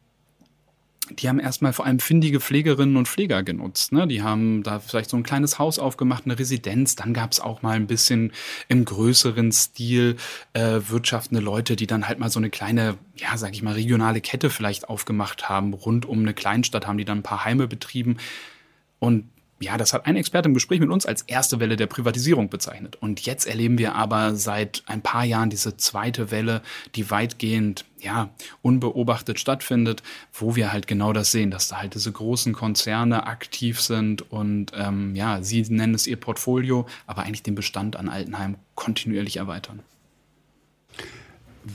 die 1.12 1.30
haben 1.30 1.40
erstmal 1.40 1.72
vor 1.72 1.86
allem 1.86 2.00
findige 2.00 2.40
Pflegerinnen 2.40 2.98
und 2.98 3.08
Pfleger 3.08 3.44
genutzt. 3.44 3.92
Ne? 3.92 4.08
Die 4.08 4.24
haben 4.24 4.64
da 4.64 4.80
vielleicht 4.80 5.12
so 5.12 5.18
ein 5.18 5.24
kleines 5.24 5.60
Haus 5.60 5.78
aufgemacht, 5.78 6.26
eine 6.26 6.38
Residenz. 6.38 6.96
Dann 6.96 7.14
gab 7.14 7.32
es 7.32 7.40
auch 7.40 7.62
mal 7.62 7.76
ein 7.76 7.86
bisschen 7.86 8.32
im 8.70 8.86
größeren 8.86 9.52
Stil 9.52 10.16
äh, 10.54 10.82
wirtschaftende 10.88 11.42
Leute, 11.42 11.76
die 11.76 11.86
dann 11.86 12.08
halt 12.08 12.18
mal 12.18 12.30
so 12.30 12.40
eine 12.40 12.50
kleine, 12.50 12.98
ja, 13.18 13.38
sag 13.38 13.54
ich 13.54 13.62
mal, 13.62 13.76
regionale 13.76 14.20
Kette 14.20 14.50
vielleicht 14.50 14.90
aufgemacht 14.90 15.48
haben. 15.48 15.74
Rund 15.74 16.08
um 16.08 16.20
eine 16.20 16.34
Kleinstadt 16.34 16.88
haben 16.88 16.98
die 16.98 17.06
dann 17.06 17.20
ein 17.20 17.24
paar 17.24 17.46
Heime 17.46 17.68
betrieben. 17.68 18.18
Und 18.98 19.30
ja, 19.60 19.78
das 19.78 19.94
hat 19.94 20.06
ein 20.06 20.18
Experte 20.18 20.50
im 20.50 20.54
Gespräch 20.54 20.82
mit 20.82 20.90
uns 20.90 21.06
als 21.06 21.22
erste 21.22 21.62
Welle 21.62 21.78
der 21.78 21.88
Privatisierung 21.88 22.50
bezeichnet. 22.50 22.98
Und 23.00 23.22
jetzt 23.22 23.48
erleben 23.48 23.78
wir 23.78 23.96
aber 23.96 24.36
seit 24.36 24.84
ein 24.86 25.02
paar 25.02 25.24
Jahren 25.24 25.50
diese 25.50 25.78
zweite 25.78 26.30
Welle, 26.30 26.62
die 26.96 27.10
weitgehend, 27.10 27.86
ja, 28.02 28.30
unbeobachtet 28.62 29.40
stattfindet, 29.40 30.04
wo 30.34 30.58
wir 30.58 30.74
halt 30.74 30.88
genau 30.88 31.14
das 31.14 31.32
sehen, 31.32 31.52
dass 31.52 31.70
da 31.70 31.78
halt 31.78 31.96
diese 31.96 32.12
großen 32.12 32.54
Konzerne 32.54 33.28
aktiv 33.28 33.80
sind 33.80 34.30
und, 34.30 34.74
ähm, 34.76 35.16
ja, 35.16 35.42
sie 35.42 35.62
nennen 35.62 35.96
es 35.96 36.06
ihr 36.06 36.18
Portfolio, 36.18 36.86
aber 37.08 37.24
eigentlich 37.24 37.44
den 37.44 37.56
Bestand 37.56 37.96
an 37.96 38.10
Altenheim 38.10 38.58
kontinuierlich 38.76 39.38
erweitern. 39.38 39.80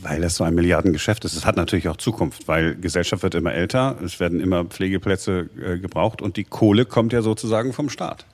Weil 0.03 0.21
das 0.21 0.37
so 0.37 0.45
ein 0.45 0.55
Milliardengeschäft 0.55 1.25
ist. 1.25 1.35
Es 1.35 1.45
hat 1.45 1.57
natürlich 1.57 1.89
auch 1.89 1.97
Zukunft, 1.97 2.47
weil 2.47 2.77
Gesellschaft 2.77 3.23
wird 3.23 3.35
immer 3.35 3.53
älter, 3.53 3.97
es 4.05 4.21
werden 4.21 4.41
immer 4.41 4.65
Pflegeplätze 4.65 5.51
äh, 5.61 5.79
gebraucht 5.79 6.23
und 6.23 6.37
die 6.37 6.45
Kohle 6.45 6.85
kommt 6.85 7.13
ja 7.13 7.23
sozusagen 7.23 7.73
vom 7.73 7.89
Staat. 7.89 8.25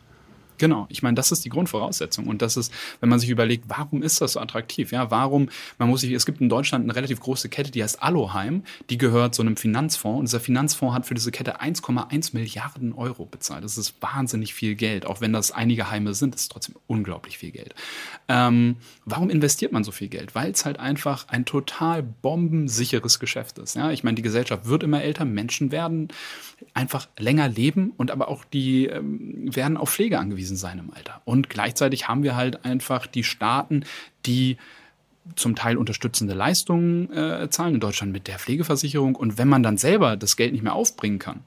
Genau, 0.58 0.86
ich 0.88 1.02
meine, 1.02 1.14
das 1.14 1.32
ist 1.32 1.44
die 1.44 1.48
Grundvoraussetzung. 1.48 2.26
Und 2.26 2.42
das 2.42 2.56
ist, 2.56 2.72
wenn 3.00 3.08
man 3.08 3.18
sich 3.18 3.30
überlegt, 3.30 3.64
warum 3.68 4.02
ist 4.02 4.20
das 4.20 4.32
so 4.32 4.40
attraktiv? 4.40 4.92
Ja, 4.92 5.10
warum, 5.10 5.48
man 5.78 5.88
muss 5.88 6.00
sich, 6.00 6.12
es 6.12 6.26
gibt 6.26 6.40
in 6.40 6.48
Deutschland 6.48 6.84
eine 6.84 6.94
relativ 6.94 7.20
große 7.20 7.48
Kette, 7.48 7.70
die 7.70 7.82
heißt 7.82 8.02
Aloheim, 8.02 8.62
die 8.90 8.98
gehört 8.98 9.34
so 9.34 9.42
einem 9.42 9.56
Finanzfonds. 9.56 10.18
Und 10.18 10.25
dieser 10.26 10.40
Finanzfonds 10.40 10.94
hat 10.94 11.06
für 11.06 11.14
diese 11.14 11.30
Kette 11.30 11.60
1,1 11.60 12.30
Milliarden 12.34 12.92
Euro 12.92 13.26
bezahlt. 13.26 13.64
Das 13.64 13.78
ist 13.78 13.94
wahnsinnig 14.00 14.54
viel 14.54 14.75
Geld. 14.75 15.06
Auch 15.06 15.20
wenn 15.20 15.32
das 15.32 15.52
einige 15.52 15.90
Heime 15.90 16.14
sind, 16.14 16.34
ist 16.34 16.52
trotzdem 16.52 16.76
unglaublich 16.86 17.38
viel 17.38 17.50
Geld. 17.50 17.75
Ähm, 18.28 18.76
warum 19.04 19.30
investiert 19.30 19.72
man 19.72 19.84
so 19.84 19.92
viel 19.92 20.08
Geld? 20.08 20.34
Weil 20.34 20.50
es 20.50 20.64
halt 20.64 20.78
einfach 20.78 21.28
ein 21.28 21.44
total 21.44 22.02
bombensicheres 22.02 23.18
Geschäft 23.18 23.58
ist. 23.58 23.76
Ja, 23.76 23.90
ich 23.90 24.04
meine, 24.04 24.14
die 24.14 24.22
Gesellschaft 24.22 24.66
wird 24.66 24.82
immer 24.82 25.02
älter, 25.02 25.25
Menschen 25.25 25.70
werden 25.72 26.08
einfach 26.75 27.08
länger 27.18 27.48
leben 27.48 27.92
und 27.96 28.10
aber 28.10 28.28
auch 28.28 28.44
die 28.44 28.86
ähm, 28.86 29.54
werden 29.54 29.76
auf 29.76 29.90
Pflege 29.90 30.18
angewiesen 30.18 30.45
sein 30.54 30.78
im 30.78 30.94
Alter. 30.94 31.20
Und 31.24 31.50
gleichzeitig 31.50 32.06
haben 32.06 32.22
wir 32.22 32.36
halt 32.36 32.64
einfach 32.64 33.08
die 33.08 33.24
Staaten, 33.24 33.84
die 34.26 34.56
zum 35.34 35.56
Teil 35.56 35.76
unterstützende 35.76 36.34
Leistungen 36.34 37.12
äh, 37.12 37.50
zahlen 37.50 37.74
in 37.74 37.80
Deutschland 37.80 38.12
mit 38.12 38.28
der 38.28 38.38
Pflegeversicherung. 38.38 39.16
Und 39.16 39.38
wenn 39.38 39.48
man 39.48 39.64
dann 39.64 39.78
selber 39.78 40.16
das 40.16 40.36
Geld 40.36 40.52
nicht 40.52 40.62
mehr 40.62 40.74
aufbringen 40.74 41.18
kann, 41.18 41.40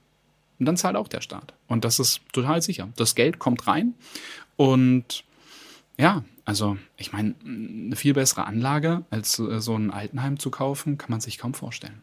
dann 0.59 0.75
zahlt 0.75 0.97
auch 0.97 1.07
der 1.07 1.21
Staat. 1.21 1.53
Und 1.67 1.85
das 1.85 1.99
ist 1.99 2.19
total 2.33 2.61
sicher. 2.61 2.89
Das 2.97 3.15
Geld 3.15 3.39
kommt 3.39 3.67
rein 3.67 3.93
und 4.57 5.23
ja, 5.97 6.23
Also 6.49 6.77
ich 6.97 7.13
meine, 7.13 7.35
eine 7.45 7.95
viel 7.95 8.15
bessere 8.15 8.47
Anlage 8.47 9.05
als 9.11 9.37
äh, 9.37 9.61
so 9.61 9.75
ein 9.75 9.91
Altenheim 9.91 10.39
zu 10.39 10.49
kaufen, 10.49 10.97
kann 10.97 11.11
man 11.11 11.21
sich 11.21 11.37
kaum 11.37 11.53
vorstellen. 11.53 12.01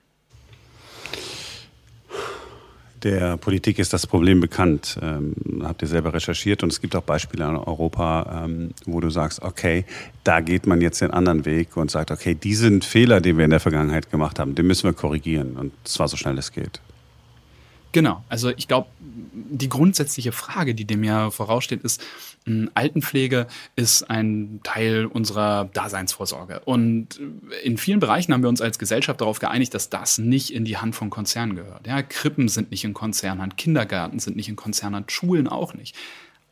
Der 3.06 3.36
Politik 3.36 3.78
ist 3.78 3.92
das 3.92 4.04
Problem 4.04 4.40
bekannt. 4.40 4.98
Ähm, 5.00 5.36
habt 5.62 5.80
ihr 5.80 5.86
selber 5.86 6.12
recherchiert 6.12 6.64
und 6.64 6.72
es 6.72 6.80
gibt 6.80 6.96
auch 6.96 7.04
Beispiele 7.04 7.44
in 7.44 7.54
Europa, 7.54 8.42
ähm, 8.44 8.70
wo 8.84 8.98
du 8.98 9.10
sagst, 9.10 9.42
okay, 9.42 9.84
da 10.24 10.40
geht 10.40 10.66
man 10.66 10.80
jetzt 10.80 11.00
den 11.00 11.12
anderen 11.12 11.44
Weg 11.44 11.76
und 11.76 11.88
sagt, 11.88 12.10
okay, 12.10 12.34
diesen 12.34 12.82
Fehler, 12.82 13.20
den 13.20 13.38
wir 13.38 13.44
in 13.44 13.52
der 13.52 13.60
Vergangenheit 13.60 14.10
gemacht 14.10 14.40
haben, 14.40 14.56
den 14.56 14.66
müssen 14.66 14.88
wir 14.88 14.92
korrigieren 14.92 15.56
und 15.56 15.70
zwar 15.84 16.08
so 16.08 16.16
schnell 16.16 16.36
es 16.36 16.50
geht. 16.50 16.80
Genau, 17.96 18.22
also 18.28 18.50
ich 18.50 18.68
glaube, 18.68 18.88
die 19.00 19.70
grundsätzliche 19.70 20.30
Frage, 20.30 20.74
die 20.74 20.84
dem 20.84 21.02
ja 21.02 21.30
voraussteht, 21.30 21.82
ist, 21.82 22.04
Altenpflege 22.74 23.46
ist 23.74 24.10
ein 24.10 24.60
Teil 24.64 25.06
unserer 25.06 25.70
Daseinsvorsorge. 25.72 26.60
Und 26.66 27.18
in 27.64 27.78
vielen 27.78 27.98
Bereichen 27.98 28.34
haben 28.34 28.42
wir 28.42 28.50
uns 28.50 28.60
als 28.60 28.78
Gesellschaft 28.78 29.22
darauf 29.22 29.38
geeinigt, 29.38 29.72
dass 29.72 29.88
das 29.88 30.18
nicht 30.18 30.52
in 30.52 30.66
die 30.66 30.76
Hand 30.76 30.94
von 30.94 31.08
Konzernen 31.08 31.56
gehört. 31.56 31.86
Ja, 31.86 32.02
Krippen 32.02 32.48
sind 32.48 32.70
nicht 32.70 32.84
in 32.84 32.92
Konzernhand, 32.92 33.56
Kindergärten 33.56 34.18
sind 34.18 34.36
nicht 34.36 34.50
in 34.50 34.56
Konzernhand, 34.56 35.10
Schulen 35.10 35.48
auch 35.48 35.72
nicht. 35.72 35.96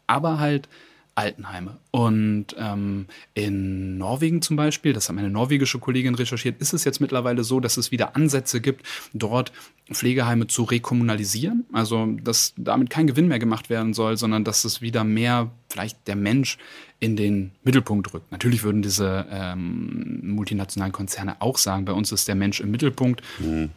Aber 0.07 0.39
halt 0.39 0.67
Altenheime. 1.15 1.77
Und 1.91 2.47
ähm, 2.59 3.07
in 3.35 3.99
Norwegen 3.99 4.43
zum 4.43 4.57
Beispiel, 4.57 4.93
das 4.93 5.09
hat 5.09 5.17
meine 5.17 5.31
norwegische 5.31 5.79
Kollegin 5.79 6.15
recherchiert, 6.15 6.61
ist 6.61 6.75
es 6.75 6.85
jetzt 6.85 7.01
mittlerweile 7.01 7.45
so, 7.45 7.61
dass 7.61 7.77
es 7.77 7.91
wieder 7.91 8.17
Ansätze 8.17 8.61
gibt, 8.61 8.85
dort 9.13 9.53
Pflegeheime 9.93 10.47
zu 10.47 10.65
rekommunalisieren. 10.65 11.67
Also, 11.73 12.07
dass 12.23 12.55
damit 12.57 12.91
kein 12.91 13.07
Gewinn 13.07 13.29
mehr 13.29 13.39
gemacht 13.39 13.71
werden 13.71 13.95
soll, 13.95 14.17
sondern 14.17 14.45
dass 14.45 14.65
es 14.65 14.81
wieder 14.81 15.05
mehr 15.05 15.51
vielleicht 15.69 16.09
der 16.09 16.17
Mensch 16.17 16.59
in 17.01 17.17
den 17.17 17.53
Mittelpunkt 17.63 18.13
rückt. 18.15 18.33
Natürlich 18.33 18.63
würden 18.63 18.83
diese 18.83 19.27
ähm, 19.31 20.21
multinationalen 20.23 20.93
Konzerne 20.93 21.37
auch 21.41 21.59
sagen, 21.59 21.85
bei 21.85 21.93
uns 21.93 22.13
ist 22.13 22.29
der 22.29 22.35
Mensch 22.35 22.61
im 22.61 22.71
Mittelpunkt. 22.71 23.23
Mhm. 23.39 23.71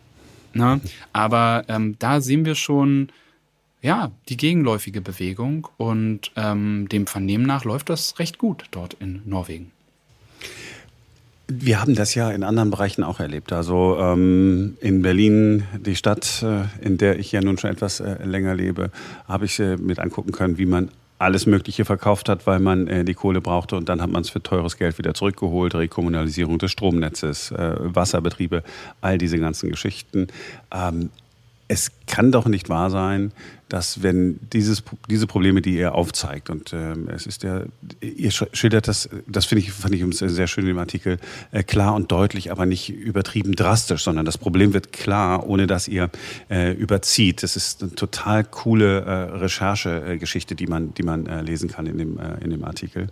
Na, 0.53 0.79
aber 1.13 1.65
ähm, 1.67 1.98
da 2.00 2.22
sehen 2.22 2.46
wir 2.46 2.56
schon, 2.56 3.10
ja, 3.81 4.12
die 4.29 4.38
gegenläufige 4.38 5.01
Bewegung 5.01 5.67
und 5.77 6.31
ähm, 6.36 6.88
dem 6.89 7.07
Vernehmen 7.07 7.46
nach 7.46 7.63
läuft 7.63 7.89
das 7.89 8.19
recht 8.19 8.38
gut 8.38 8.65
dort 8.72 8.96
in 8.96 9.22
Norwegen. 9.25 9.72
Wir 11.50 11.79
haben 11.79 11.96
das 11.96 12.13
ja 12.13 12.29
in 12.31 12.43
anderen 12.43 12.72
Bereichen 12.72 13.03
auch 13.03 13.22
erlebt. 13.22 13.53
Also 13.53 13.98
ähm, 14.00 14.77
in 14.81 15.01
Berlin, 15.01 15.63
die 15.79 15.96
Stadt, 15.96 16.43
äh, 16.43 16.63
in 16.86 16.98
der 16.98 17.19
ich 17.19 17.31
ja 17.31 17.39
nun 17.39 17.57
schon 17.57 17.69
etwas 17.69 18.01
äh, 18.01 18.22
länger 18.25 18.53
lebe, 18.53 18.91
habe 19.27 19.46
ich 19.46 19.57
äh, 19.60 19.77
mit 19.77 20.00
angucken 20.00 20.34
können, 20.34 20.57
wie 20.57 20.65
man 20.65 20.89
alles 21.19 21.46
Mögliche 21.46 21.86
verkauft 21.86 22.27
hat, 22.27 22.46
weil 22.46 22.60
man 22.60 22.88
äh, 22.88 23.05
die 23.05 23.13
Kohle 23.13 23.39
brauchte 23.39 23.77
und 23.77 23.88
dann 23.88 24.01
hat 24.01 24.12
man 24.12 24.22
es 24.22 24.29
für 24.29 24.43
teures 24.43 24.77
Geld 24.77 24.98
wieder 24.98 25.13
zurückgeholt. 25.13 25.74
Rekommunalisierung 25.74 26.60
des 26.60 26.72
Stromnetzes, 26.72 27.51
äh, 27.51 27.75
Wasserbetriebe, 27.77 28.63
all 29.00 29.17
diese 29.17 29.39
ganzen 29.39 29.69
Geschichten. 29.69 30.27
Ähm, 30.72 31.12
es 31.67 31.91
kann 32.05 32.31
doch 32.31 32.45
nicht 32.45 32.69
wahr 32.69 32.89
sein, 32.89 33.31
dass 33.69 34.01
wenn 34.01 34.39
dieses, 34.53 34.83
diese 35.09 35.27
Probleme, 35.27 35.62
die 35.62 35.75
ihr 35.75 35.93
aufzeigt, 35.93 36.50
und 36.50 36.71
ähm, 36.71 37.09
es 37.09 37.25
ist 37.25 37.43
ja, 37.43 37.63
ihr 38.00 38.31
schildert 38.31 38.88
das, 38.88 39.09
das 39.27 39.45
finde 39.45 39.63
ich, 39.63 39.74
fand 39.74 39.93
ich 39.93 40.05
sehr 40.17 40.47
schön 40.47 40.67
im 40.67 40.77
Artikel, 40.77 41.17
äh, 41.51 41.63
klar 41.63 41.93
und 41.95 42.12
deutlich, 42.12 42.51
aber 42.51 42.65
nicht 42.65 42.89
übertrieben 42.89 43.53
drastisch, 43.53 44.03
sondern 44.03 44.25
das 44.25 44.38
Problem 44.38 44.74
wird 44.74 44.93
klar, 44.93 45.47
ohne 45.47 45.67
dass 45.67 45.89
ihr 45.89 46.09
äh, 46.50 46.71
überzieht. 46.71 47.43
Das 47.43 47.57
ist 47.57 47.83
eine 47.83 47.93
total 47.93 48.45
coole 48.45 49.01
äh, 49.01 49.12
Recherchegeschichte, 49.38 50.55
die 50.55 50.67
man, 50.67 50.93
die 50.93 51.03
man 51.03 51.25
äh, 51.25 51.41
lesen 51.41 51.69
kann 51.69 51.86
in 51.88 51.97
dem, 51.97 52.19
äh, 52.19 52.38
in 52.41 52.51
dem 52.51 52.63
Artikel. 52.63 53.09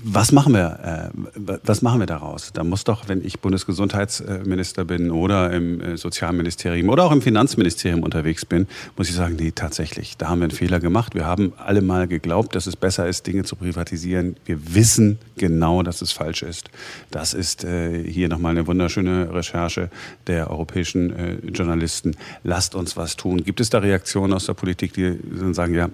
Was 0.00 0.30
machen 0.30 0.54
wir, 0.54 1.10
äh, 1.12 1.58
was 1.64 1.82
machen 1.82 1.98
wir 1.98 2.06
daraus? 2.06 2.52
Da 2.52 2.62
muss 2.62 2.84
doch, 2.84 3.08
wenn 3.08 3.24
ich 3.24 3.40
Bundesgesundheitsminister 3.40 4.84
bin 4.84 5.10
oder 5.10 5.52
im 5.52 5.80
äh, 5.80 5.96
Sozialministerium 5.96 6.88
oder 6.88 7.02
auch 7.02 7.10
im 7.10 7.20
Finanzministerium 7.20 8.04
unterwegs 8.04 8.44
bin, 8.44 8.68
muss 8.96 9.08
ich 9.08 9.16
sagen, 9.16 9.34
nee, 9.34 9.50
tatsächlich, 9.50 10.16
da 10.16 10.28
haben 10.28 10.38
wir 10.38 10.44
einen 10.44 10.52
Fehler 10.52 10.78
gemacht. 10.78 11.16
Wir 11.16 11.26
haben 11.26 11.52
alle 11.56 11.82
mal 11.82 12.06
geglaubt, 12.06 12.54
dass 12.54 12.68
es 12.68 12.76
besser 12.76 13.08
ist, 13.08 13.26
Dinge 13.26 13.42
zu 13.42 13.56
privatisieren. 13.56 14.36
Wir 14.44 14.72
wissen 14.72 15.18
genau, 15.36 15.82
dass 15.82 16.00
es 16.00 16.12
falsch 16.12 16.42
ist. 16.42 16.70
Das 17.10 17.34
ist 17.34 17.64
äh, 17.64 18.04
hier 18.04 18.28
nochmal 18.28 18.52
eine 18.52 18.68
wunderschöne 18.68 19.34
Recherche 19.34 19.90
der 20.28 20.48
europäischen 20.48 21.10
äh, 21.10 21.34
Journalisten. 21.48 22.16
Lasst 22.44 22.76
uns 22.76 22.96
was 22.96 23.16
tun. 23.16 23.42
Gibt 23.42 23.60
es 23.60 23.68
da 23.68 23.78
Reaktionen 23.78 24.32
aus 24.32 24.46
der 24.46 24.54
Politik, 24.54 24.92
die 24.92 25.18
sagen, 25.50 25.74
ja, 25.74 25.88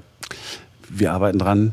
wir 0.91 1.13
arbeiten 1.15 1.39
dran? 1.39 1.73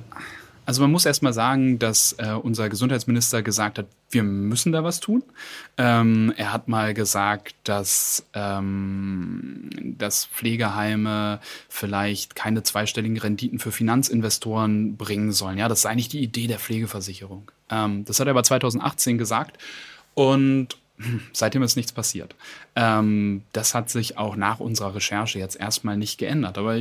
Also 0.65 0.81
man 0.81 0.91
muss 0.91 1.05
erstmal 1.05 1.33
sagen, 1.33 1.79
dass 1.79 2.13
äh, 2.19 2.31
unser 2.31 2.69
Gesundheitsminister 2.69 3.41
gesagt 3.41 3.79
hat, 3.79 3.87
wir 4.11 4.23
müssen 4.23 4.71
da 4.71 4.83
was 4.83 4.99
tun. 4.99 5.23
Ähm, 5.77 6.33
er 6.37 6.53
hat 6.53 6.67
mal 6.67 6.93
gesagt, 6.93 7.55
dass, 7.63 8.25
ähm, 8.33 9.69
dass 9.97 10.25
Pflegeheime 10.25 11.39
vielleicht 11.67 12.35
keine 12.35 12.63
zweistelligen 12.63 13.17
Renditen 13.17 13.59
für 13.59 13.71
Finanzinvestoren 13.71 14.97
bringen 14.97 15.31
sollen. 15.31 15.57
Ja, 15.57 15.67
das 15.67 15.81
sei 15.81 15.89
eigentlich 15.89 16.09
die 16.09 16.21
Idee 16.21 16.47
der 16.47 16.59
Pflegeversicherung. 16.59 17.51
Ähm, 17.69 18.05
das 18.05 18.19
hat 18.19 18.27
er 18.27 18.31
aber 18.31 18.43
2018 18.43 19.17
gesagt. 19.17 19.57
Und 20.13 20.77
Seitdem 21.33 21.63
ist 21.63 21.75
nichts 21.75 21.91
passiert. 21.91 22.35
Ähm, 22.75 23.43
das 23.53 23.73
hat 23.73 23.89
sich 23.89 24.17
auch 24.17 24.35
nach 24.35 24.59
unserer 24.59 24.95
Recherche 24.95 25.39
jetzt 25.39 25.59
erstmal 25.59 25.97
nicht 25.97 26.17
geändert. 26.17 26.57
Aber 26.57 26.77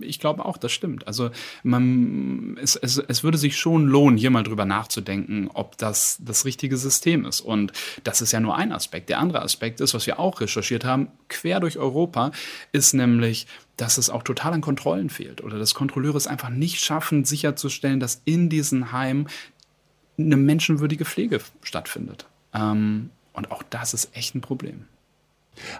ich 0.00 0.20
glaube 0.20 0.44
auch, 0.44 0.56
das 0.56 0.72
stimmt. 0.72 1.06
Also 1.06 1.30
man, 1.62 2.58
es, 2.60 2.76
es, 2.76 2.98
es 2.98 3.24
würde 3.24 3.38
sich 3.38 3.56
schon 3.56 3.86
lohnen, 3.86 4.16
hier 4.16 4.30
mal 4.30 4.42
drüber 4.42 4.64
nachzudenken, 4.64 5.48
ob 5.52 5.76
das 5.78 6.18
das 6.20 6.44
richtige 6.44 6.76
System 6.76 7.24
ist. 7.24 7.40
Und 7.40 7.72
das 8.04 8.20
ist 8.20 8.32
ja 8.32 8.40
nur 8.40 8.56
ein 8.56 8.72
Aspekt. 8.72 9.08
Der 9.08 9.18
andere 9.18 9.42
Aspekt 9.42 9.80
ist, 9.80 9.94
was 9.94 10.06
wir 10.06 10.18
auch 10.18 10.40
recherchiert 10.40 10.84
haben, 10.84 11.08
quer 11.28 11.60
durch 11.60 11.78
Europa, 11.78 12.32
ist 12.72 12.94
nämlich, 12.94 13.46
dass 13.76 13.98
es 13.98 14.10
auch 14.10 14.22
total 14.22 14.52
an 14.52 14.60
Kontrollen 14.60 15.10
fehlt 15.10 15.42
oder 15.42 15.58
dass 15.58 15.74
Kontrolleure 15.74 16.16
es 16.16 16.26
einfach 16.26 16.50
nicht 16.50 16.78
schaffen, 16.84 17.24
sicherzustellen, 17.24 18.00
dass 18.00 18.22
in 18.24 18.48
diesen 18.48 18.92
Heimen 18.92 19.28
eine 20.18 20.36
menschenwürdige 20.36 21.04
Pflege 21.04 21.40
stattfindet. 21.62 22.26
Ähm, 22.54 23.10
und 23.32 23.50
auch 23.50 23.62
das 23.70 23.94
ist 23.94 24.16
echt 24.16 24.34
ein 24.34 24.40
Problem. 24.40 24.86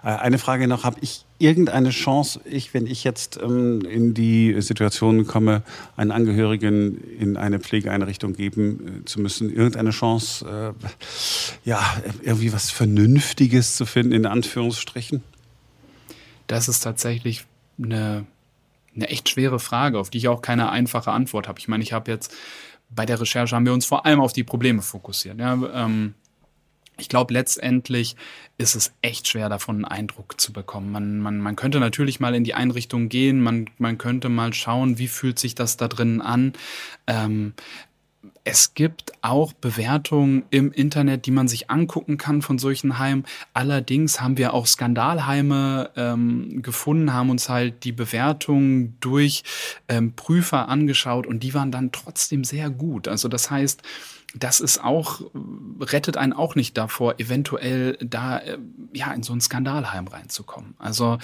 Äh, 0.03 0.07
eine 0.07 0.37
Frage 0.37 0.67
noch, 0.67 0.83
habe 0.83 0.97
ich 1.01 1.25
irgendeine 1.39 1.89
Chance, 1.89 2.41
ich, 2.45 2.73
wenn 2.73 2.87
ich 2.87 3.03
jetzt 3.03 3.39
ähm, 3.41 3.81
in 3.81 4.13
die 4.13 4.61
Situation 4.61 5.25
komme, 5.25 5.63
einen 5.95 6.11
Angehörigen 6.11 6.97
in 7.19 7.37
eine 7.37 7.59
Pflegeeinrichtung 7.59 8.33
geben 8.33 9.01
äh, 9.01 9.05
zu 9.05 9.19
müssen, 9.19 9.53
irgendeine 9.53 9.91
Chance, 9.91 10.75
äh, 10.83 11.67
ja, 11.67 11.81
irgendwie 12.21 12.53
was 12.53 12.71
Vernünftiges 12.71 13.75
zu 13.75 13.85
finden, 13.85 14.13
in 14.13 14.25
Anführungsstrichen? 14.25 15.23
Das 16.47 16.67
ist 16.67 16.81
tatsächlich 16.81 17.45
eine, 17.81 18.25
eine 18.95 19.09
echt 19.09 19.29
schwere 19.29 19.59
Frage, 19.59 19.99
auf 19.99 20.09
die 20.09 20.19
ich 20.19 20.27
auch 20.27 20.41
keine 20.41 20.69
einfache 20.69 21.11
Antwort 21.11 21.47
habe. 21.47 21.59
Ich 21.59 21.67
meine, 21.67 21.83
ich 21.83 21.93
habe 21.93 22.11
jetzt 22.11 22.33
bei 22.89 23.05
der 23.07 23.19
Recherche 23.19 23.55
haben 23.55 23.65
wir 23.65 23.73
uns 23.73 23.87
vor 23.87 24.05
allem 24.05 24.21
auf 24.21 24.33
die 24.33 24.43
Probleme 24.43 24.83
fokussiert. 24.83 25.39
Ja, 25.39 25.53
ähm, 25.73 26.13
ich 26.97 27.09
glaube, 27.09 27.33
letztendlich 27.33 28.15
ist 28.57 28.75
es 28.75 28.93
echt 29.01 29.27
schwer, 29.27 29.49
davon 29.49 29.77
einen 29.77 29.85
Eindruck 29.85 30.39
zu 30.39 30.53
bekommen. 30.53 30.91
Man, 30.91 31.19
man, 31.19 31.39
man 31.39 31.55
könnte 31.55 31.79
natürlich 31.79 32.19
mal 32.19 32.35
in 32.35 32.43
die 32.43 32.53
Einrichtung 32.53 33.09
gehen, 33.09 33.41
man, 33.41 33.69
man 33.77 33.97
könnte 33.97 34.29
mal 34.29 34.53
schauen, 34.53 34.99
wie 34.99 35.07
fühlt 35.07 35.39
sich 35.39 35.55
das 35.55 35.77
da 35.77 35.87
drinnen 35.87 36.21
an. 36.21 36.53
Ähm, 37.07 37.53
es 38.45 38.73
gibt 38.73 39.13
auch 39.21 39.53
Bewertungen 39.53 40.43
im 40.49 40.71
Internet, 40.71 41.25
die 41.25 41.31
man 41.31 41.47
sich 41.47 41.69
angucken 41.69 42.17
kann 42.17 42.41
von 42.41 42.57
solchen 42.57 42.99
Heimen. 42.99 43.25
Allerdings 43.53 44.19
haben 44.19 44.37
wir 44.37 44.53
auch 44.53 44.67
Skandalheime 44.67 45.91
ähm, 45.95 46.61
gefunden, 46.61 47.13
haben 47.13 47.29
uns 47.29 47.47
halt 47.47 47.85
die 47.85 47.93
Bewertungen 47.93 48.97
durch 48.99 49.43
ähm, 49.87 50.13
Prüfer 50.13 50.67
angeschaut 50.67 51.25
und 51.25 51.41
die 51.41 51.53
waren 51.53 51.71
dann 51.71 51.91
trotzdem 51.91 52.43
sehr 52.43 52.69
gut. 52.69 53.07
Also 53.07 53.29
das 53.29 53.49
heißt, 53.49 53.81
das 54.33 54.59
ist 54.59 54.83
auch, 54.83 55.21
rettet 55.79 56.17
einen 56.17 56.33
auch 56.33 56.55
nicht 56.55 56.77
davor, 56.77 57.19
eventuell 57.19 57.97
da 58.01 58.39
äh, 58.39 58.57
ja 58.93 59.13
in 59.13 59.23
so 59.23 59.33
ein 59.33 59.41
Skandalheim 59.41 60.07
reinzukommen. 60.07 60.75
Also 60.79 61.19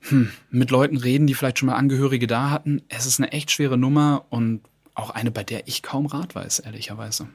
hm, 0.00 0.30
mit 0.50 0.70
Leuten 0.70 0.96
reden, 0.96 1.26
die 1.26 1.34
vielleicht 1.34 1.58
schon 1.58 1.66
mal 1.66 1.76
Angehörige 1.76 2.26
da 2.26 2.50
hatten. 2.50 2.82
Es 2.88 3.06
ist 3.06 3.20
eine 3.20 3.32
echt 3.32 3.50
schwere 3.50 3.76
Nummer 3.76 4.24
und 4.30 4.60
auch 4.94 5.10
eine, 5.10 5.30
bei 5.30 5.44
der 5.44 5.68
ich 5.68 5.82
kaum 5.82 6.06
Rat 6.06 6.34
weiß, 6.34 6.60
ehrlicherweise. 6.60 7.28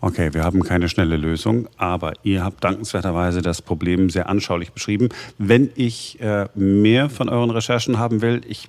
Okay, 0.00 0.34
wir 0.34 0.44
haben 0.44 0.62
keine 0.62 0.88
schnelle 0.88 1.16
Lösung, 1.16 1.68
aber 1.76 2.12
ihr 2.22 2.44
habt 2.44 2.62
dankenswerterweise 2.62 3.42
das 3.42 3.62
Problem 3.62 4.10
sehr 4.10 4.28
anschaulich 4.28 4.72
beschrieben. 4.72 5.08
Wenn 5.38 5.70
ich 5.74 6.20
äh, 6.20 6.48
mehr 6.54 7.08
von 7.10 7.28
euren 7.28 7.50
Recherchen 7.50 7.98
haben 7.98 8.20
will, 8.20 8.42
ich, 8.46 8.68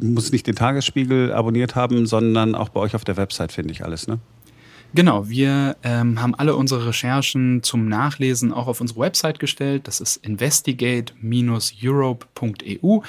muss 0.00 0.32
nicht 0.32 0.46
den 0.46 0.54
Tagesspiegel 0.54 1.32
abonniert 1.32 1.74
haben, 1.74 2.06
sondern 2.06 2.54
auch 2.54 2.68
bei 2.68 2.80
euch 2.80 2.94
auf 2.94 3.04
der 3.04 3.16
Website 3.16 3.52
finde 3.52 3.72
ich 3.72 3.84
alles, 3.84 4.06
ne? 4.06 4.18
Genau, 4.94 5.26
wir 5.28 5.76
ähm, 5.84 6.20
haben 6.20 6.34
alle 6.34 6.54
unsere 6.54 6.88
Recherchen 6.88 7.62
zum 7.62 7.88
Nachlesen 7.88 8.52
auch 8.52 8.66
auf 8.66 8.82
unsere 8.82 9.00
Website 9.00 9.38
gestellt. 9.38 9.88
Das 9.88 10.02
ist 10.02 10.16
investigate-europe.eu. 10.16 13.00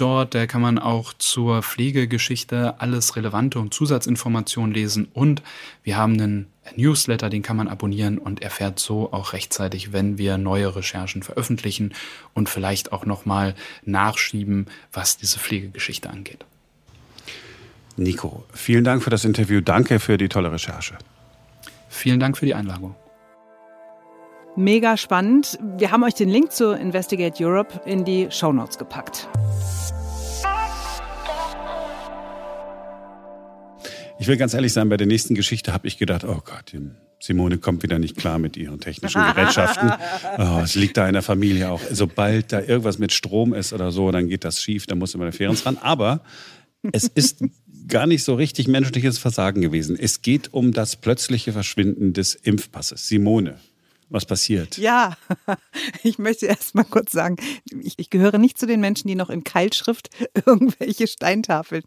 dort. 0.00 0.34
Da 0.34 0.46
kann 0.46 0.62
man 0.62 0.78
auch 0.78 1.12
zur 1.12 1.62
Pflegegeschichte 1.62 2.80
alles 2.80 3.16
Relevante 3.16 3.58
und 3.58 3.74
Zusatzinformationen 3.74 4.72
lesen. 4.72 5.08
Und 5.12 5.42
wir 5.82 5.96
haben 5.96 6.14
einen 6.14 6.46
Newsletter, 6.76 7.30
den 7.30 7.42
kann 7.42 7.56
man 7.56 7.68
abonnieren 7.68 8.18
und 8.18 8.42
erfährt 8.42 8.78
so 8.78 9.12
auch 9.12 9.32
rechtzeitig, 9.32 9.92
wenn 9.92 10.18
wir 10.18 10.38
neue 10.38 10.74
Recherchen 10.74 11.22
veröffentlichen 11.22 11.94
und 12.34 12.48
vielleicht 12.48 12.92
auch 12.92 13.06
nochmal 13.06 13.54
nachschieben, 13.84 14.66
was 14.92 15.16
diese 15.16 15.38
Pflegegeschichte 15.38 16.10
angeht. 16.10 16.44
Nico, 17.96 18.44
vielen 18.52 18.84
Dank 18.84 19.02
für 19.02 19.10
das 19.10 19.24
Interview. 19.24 19.60
Danke 19.60 19.98
für 19.98 20.18
die 20.18 20.28
tolle 20.28 20.52
Recherche. 20.52 20.96
Vielen 21.88 22.20
Dank 22.20 22.38
für 22.38 22.46
die 22.46 22.54
Einladung. 22.54 22.94
Mega 24.58 24.96
spannend. 24.96 25.56
Wir 25.76 25.92
haben 25.92 26.02
euch 26.02 26.14
den 26.14 26.28
Link 26.28 26.50
zu 26.50 26.72
Investigate 26.72 27.40
Europe 27.44 27.80
in 27.86 28.04
die 28.04 28.26
Show 28.32 28.52
Notes 28.52 28.76
gepackt. 28.76 29.28
Ich 34.18 34.26
will 34.26 34.36
ganz 34.36 34.54
ehrlich 34.54 34.72
sein, 34.72 34.88
bei 34.88 34.96
der 34.96 35.06
nächsten 35.06 35.36
Geschichte 35.36 35.72
habe 35.72 35.86
ich 35.86 35.96
gedacht, 35.96 36.24
oh 36.24 36.42
Gott, 36.44 36.74
Simone 37.20 37.58
kommt 37.58 37.84
wieder 37.84 38.00
nicht 38.00 38.16
klar 38.16 38.40
mit 38.40 38.56
ihren 38.56 38.80
technischen 38.80 39.22
Gerätschaften. 39.22 39.92
Oh, 40.38 40.60
es 40.64 40.74
liegt 40.74 40.96
da 40.96 41.06
in 41.06 41.12
der 41.12 41.22
Familie 41.22 41.70
auch. 41.70 41.80
Sobald 41.92 42.52
da 42.52 42.60
irgendwas 42.60 42.98
mit 42.98 43.12
Strom 43.12 43.54
ist 43.54 43.72
oder 43.72 43.92
so, 43.92 44.10
dann 44.10 44.26
geht 44.26 44.44
das 44.44 44.60
schief, 44.60 44.86
dann 44.86 44.98
muss 44.98 45.14
immer 45.14 45.24
der 45.24 45.32
Ferens 45.32 45.66
ran. 45.66 45.78
Aber 45.80 46.20
es 46.90 47.04
ist 47.04 47.44
gar 47.86 48.08
nicht 48.08 48.24
so 48.24 48.34
richtig 48.34 48.66
menschliches 48.66 49.18
Versagen 49.18 49.60
gewesen. 49.60 49.96
Es 49.96 50.20
geht 50.20 50.52
um 50.52 50.72
das 50.72 50.96
plötzliche 50.96 51.52
Verschwinden 51.52 52.12
des 52.12 52.34
Impfpasses. 52.34 53.06
Simone, 53.06 53.54
was 54.10 54.24
passiert. 54.24 54.78
Ja, 54.78 55.16
ich 56.02 56.18
möchte 56.18 56.46
erst 56.46 56.74
mal 56.74 56.84
kurz 56.84 57.12
sagen, 57.12 57.36
ich, 57.82 57.94
ich, 57.98 58.10
gehöre 58.10 58.38
nicht 58.38 58.58
zu 58.58 58.66
den 58.66 58.80
Menschen, 58.80 59.08
die 59.08 59.14
noch 59.14 59.30
in 59.30 59.44
Keilschrift 59.44 60.08
irgendwelche 60.46 61.06
Steintafeln 61.06 61.84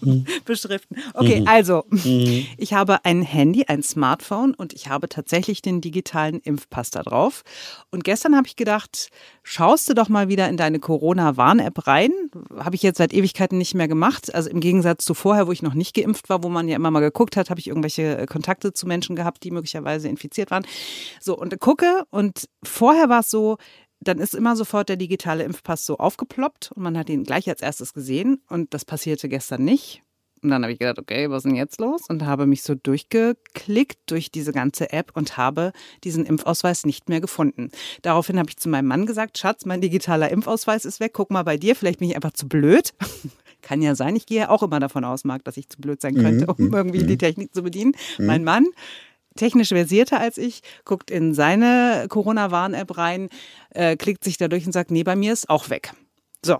mhm. 0.00 0.26
beschriften. 0.44 0.96
Okay, 1.14 1.40
mhm. 1.40 1.48
also, 1.48 1.84
mhm. 1.88 2.46
ich 2.56 2.74
habe 2.74 3.04
ein 3.04 3.22
Handy, 3.22 3.64
ein 3.66 3.82
Smartphone 3.82 4.54
und 4.54 4.72
ich 4.72 4.88
habe 4.88 5.08
tatsächlich 5.08 5.62
den 5.62 5.80
digitalen 5.80 6.40
Impfpass 6.40 6.90
da 6.90 7.02
drauf. 7.02 7.42
Und 7.90 8.04
gestern 8.04 8.36
habe 8.36 8.46
ich 8.46 8.56
gedacht, 8.56 9.10
schaust 9.42 9.88
du 9.88 9.94
doch 9.94 10.08
mal 10.08 10.28
wieder 10.28 10.48
in 10.48 10.56
deine 10.56 10.78
Corona-Warn-App 10.78 11.86
rein. 11.86 12.12
Habe 12.56 12.76
ich 12.76 12.82
jetzt 12.82 12.98
seit 12.98 13.12
Ewigkeiten 13.12 13.58
nicht 13.58 13.74
mehr 13.74 13.88
gemacht. 13.88 14.34
Also 14.34 14.48
im 14.48 14.60
Gegensatz 14.60 15.04
zu 15.04 15.14
vorher, 15.14 15.46
wo 15.46 15.52
ich 15.52 15.62
noch 15.62 15.74
nicht 15.74 15.94
geimpft 15.94 16.28
war, 16.28 16.42
wo 16.42 16.48
man 16.48 16.68
ja 16.68 16.76
immer 16.76 16.90
mal 16.90 17.00
geguckt 17.00 17.36
hat, 17.36 17.50
habe 17.50 17.60
ich 17.60 17.66
irgendwelche 17.66 18.26
Kontakte 18.26 18.72
zu 18.72 18.86
Menschen 18.86 19.16
gehabt, 19.16 19.42
die 19.42 19.50
möglicherweise 19.50 20.08
infiziert 20.08 20.50
waren. 20.50 20.66
So, 21.20 21.36
und 21.36 21.60
gucke 21.64 22.04
und 22.10 22.46
vorher 22.62 23.08
war 23.08 23.20
es 23.20 23.30
so, 23.30 23.56
dann 24.00 24.18
ist 24.18 24.34
immer 24.34 24.54
sofort 24.54 24.90
der 24.90 24.96
digitale 24.96 25.44
Impfpass 25.44 25.86
so 25.86 25.96
aufgeploppt 25.96 26.72
und 26.72 26.82
man 26.82 26.98
hat 26.98 27.08
ihn 27.08 27.24
gleich 27.24 27.48
als 27.48 27.62
erstes 27.62 27.94
gesehen 27.94 28.42
und 28.50 28.74
das 28.74 28.84
passierte 28.84 29.30
gestern 29.30 29.64
nicht. 29.64 30.02
Und 30.42 30.50
dann 30.50 30.62
habe 30.62 30.74
ich 30.74 30.78
gedacht, 30.78 30.98
okay, 30.98 31.30
was 31.30 31.38
ist 31.38 31.46
denn 31.46 31.56
jetzt 31.56 31.80
los? 31.80 32.02
Und 32.10 32.26
habe 32.26 32.44
mich 32.44 32.64
so 32.64 32.74
durchgeklickt 32.74 33.98
durch 34.04 34.30
diese 34.30 34.52
ganze 34.52 34.92
App 34.92 35.12
und 35.14 35.38
habe 35.38 35.72
diesen 36.04 36.26
Impfausweis 36.26 36.84
nicht 36.84 37.08
mehr 37.08 37.22
gefunden. 37.22 37.70
Daraufhin 38.02 38.38
habe 38.38 38.50
ich 38.50 38.58
zu 38.58 38.68
meinem 38.68 38.88
Mann 38.88 39.06
gesagt, 39.06 39.38
Schatz, 39.38 39.64
mein 39.64 39.80
digitaler 39.80 40.30
Impfausweis 40.30 40.84
ist 40.84 41.00
weg, 41.00 41.12
guck 41.14 41.30
mal 41.30 41.44
bei 41.44 41.56
dir, 41.56 41.74
vielleicht 41.74 42.00
bin 42.00 42.10
ich 42.10 42.16
einfach 42.16 42.34
zu 42.34 42.46
blöd. 42.46 42.92
Kann 43.62 43.80
ja 43.80 43.94
sein, 43.94 44.16
ich 44.16 44.26
gehe 44.26 44.40
ja 44.40 44.50
auch 44.50 44.62
immer 44.62 44.80
davon 44.80 45.02
aus, 45.02 45.24
Marc, 45.24 45.44
dass 45.44 45.56
ich 45.56 45.70
zu 45.70 45.78
blöd 45.80 46.02
sein 46.02 46.14
könnte, 46.14 46.44
mhm, 46.44 46.66
um 46.66 46.74
irgendwie 46.74 47.04
die 47.04 47.14
mhm. 47.14 47.18
Technik 47.20 47.54
zu 47.54 47.62
bedienen. 47.62 47.94
Mhm. 48.18 48.26
Mein 48.26 48.44
Mann 48.44 48.66
technisch 49.36 49.68
versierter 49.68 50.20
als 50.20 50.38
ich, 50.38 50.62
guckt 50.84 51.10
in 51.10 51.34
seine 51.34 52.06
Corona-Warn-App 52.08 52.96
rein, 52.96 53.28
äh, 53.70 53.96
klickt 53.96 54.24
sich 54.24 54.36
da 54.36 54.48
durch 54.48 54.66
und 54.66 54.72
sagt, 54.72 54.90
nee, 54.90 55.02
bei 55.02 55.16
mir 55.16 55.32
ist 55.32 55.50
auch 55.50 55.70
weg. 55.70 55.92
So, 56.44 56.58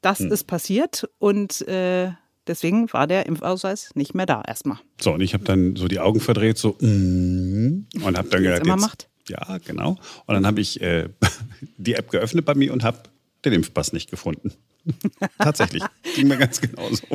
das 0.00 0.20
hm. 0.20 0.32
ist 0.32 0.44
passiert 0.44 1.08
und 1.18 1.66
äh, 1.68 2.12
deswegen 2.46 2.92
war 2.92 3.06
der 3.06 3.26
Impfausweis 3.26 3.90
nicht 3.94 4.14
mehr 4.14 4.26
da 4.26 4.42
erstmal. 4.46 4.78
So, 5.00 5.12
und 5.12 5.20
ich 5.20 5.34
habe 5.34 5.44
dann 5.44 5.76
so 5.76 5.88
die 5.88 6.00
Augen 6.00 6.20
verdreht, 6.20 6.58
so 6.58 6.76
mm, 6.80 7.86
und 8.02 8.18
habe 8.18 8.28
dann 8.28 8.42
gedacht, 8.42 8.62
immer 8.62 8.74
jetzt, 8.74 8.80
macht. 8.80 9.08
ja, 9.28 9.58
genau. 9.64 9.96
Und 10.26 10.34
dann 10.34 10.46
habe 10.46 10.60
ich 10.60 10.80
äh, 10.80 11.08
die 11.78 11.94
App 11.94 12.10
geöffnet 12.10 12.44
bei 12.44 12.54
mir 12.54 12.72
und 12.72 12.84
habe 12.84 12.98
den 13.44 13.52
Impfpass 13.52 13.92
nicht 13.92 14.10
gefunden. 14.10 14.52
Tatsächlich. 15.38 15.82
Ging 16.14 16.28
mir 16.28 16.36
ganz 16.36 16.60
genauso. 16.60 17.06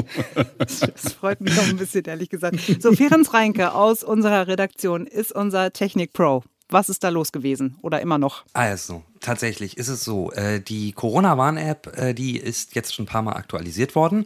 Das 0.58 1.13
freut 1.13 1.41
mich 1.41 1.58
auch 1.60 1.67
ein 1.67 1.77
bisschen, 1.77 2.05
ehrlich 2.05 2.29
gesagt. 2.29 2.58
So, 2.79 2.93
Ferenc 2.93 3.34
Reinke 3.34 3.73
aus 3.73 4.03
unserer 4.03 4.47
Redaktion 4.47 5.08
ist 5.08 5.32
unser 5.32 5.71
Technik-Pro. 5.71 6.43
Was 6.69 6.89
ist 6.89 7.03
da 7.03 7.10
los 7.10 7.32
gewesen 7.32 7.77
oder 7.82 7.99
immer 7.99 8.19
noch? 8.19 8.45
Also, 8.53 9.03
tatsächlich 9.19 9.77
ist 9.77 9.88
es 9.88 10.03
so. 10.03 10.32
Äh, 10.32 10.60
die 10.62 10.91
Corona-Warn-App, 10.93 11.97
äh, 11.97 12.13
die 12.13 12.38
ist 12.38 12.75
jetzt 12.75 12.93
schon 12.93 13.03
ein 13.03 13.08
paar 13.08 13.21
Mal 13.21 13.34
aktualisiert 13.34 13.95
worden. 13.95 14.25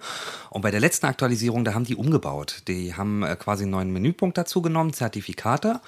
Und 0.49 0.61
bei 0.61 0.71
der 0.71 0.79
letzten 0.79 1.05
Aktualisierung, 1.05 1.63
da 1.63 1.73
haben 1.73 1.85
die 1.85 1.95
umgebaut. 1.95 2.63
Die 2.67 2.95
haben 2.95 3.23
äh, 3.23 3.35
quasi 3.35 3.63
einen 3.63 3.71
neuen 3.71 3.91
Menüpunkt 3.91 4.37
dazu 4.37 4.61
genommen, 4.61 4.93
Zertifikate. 4.93 5.81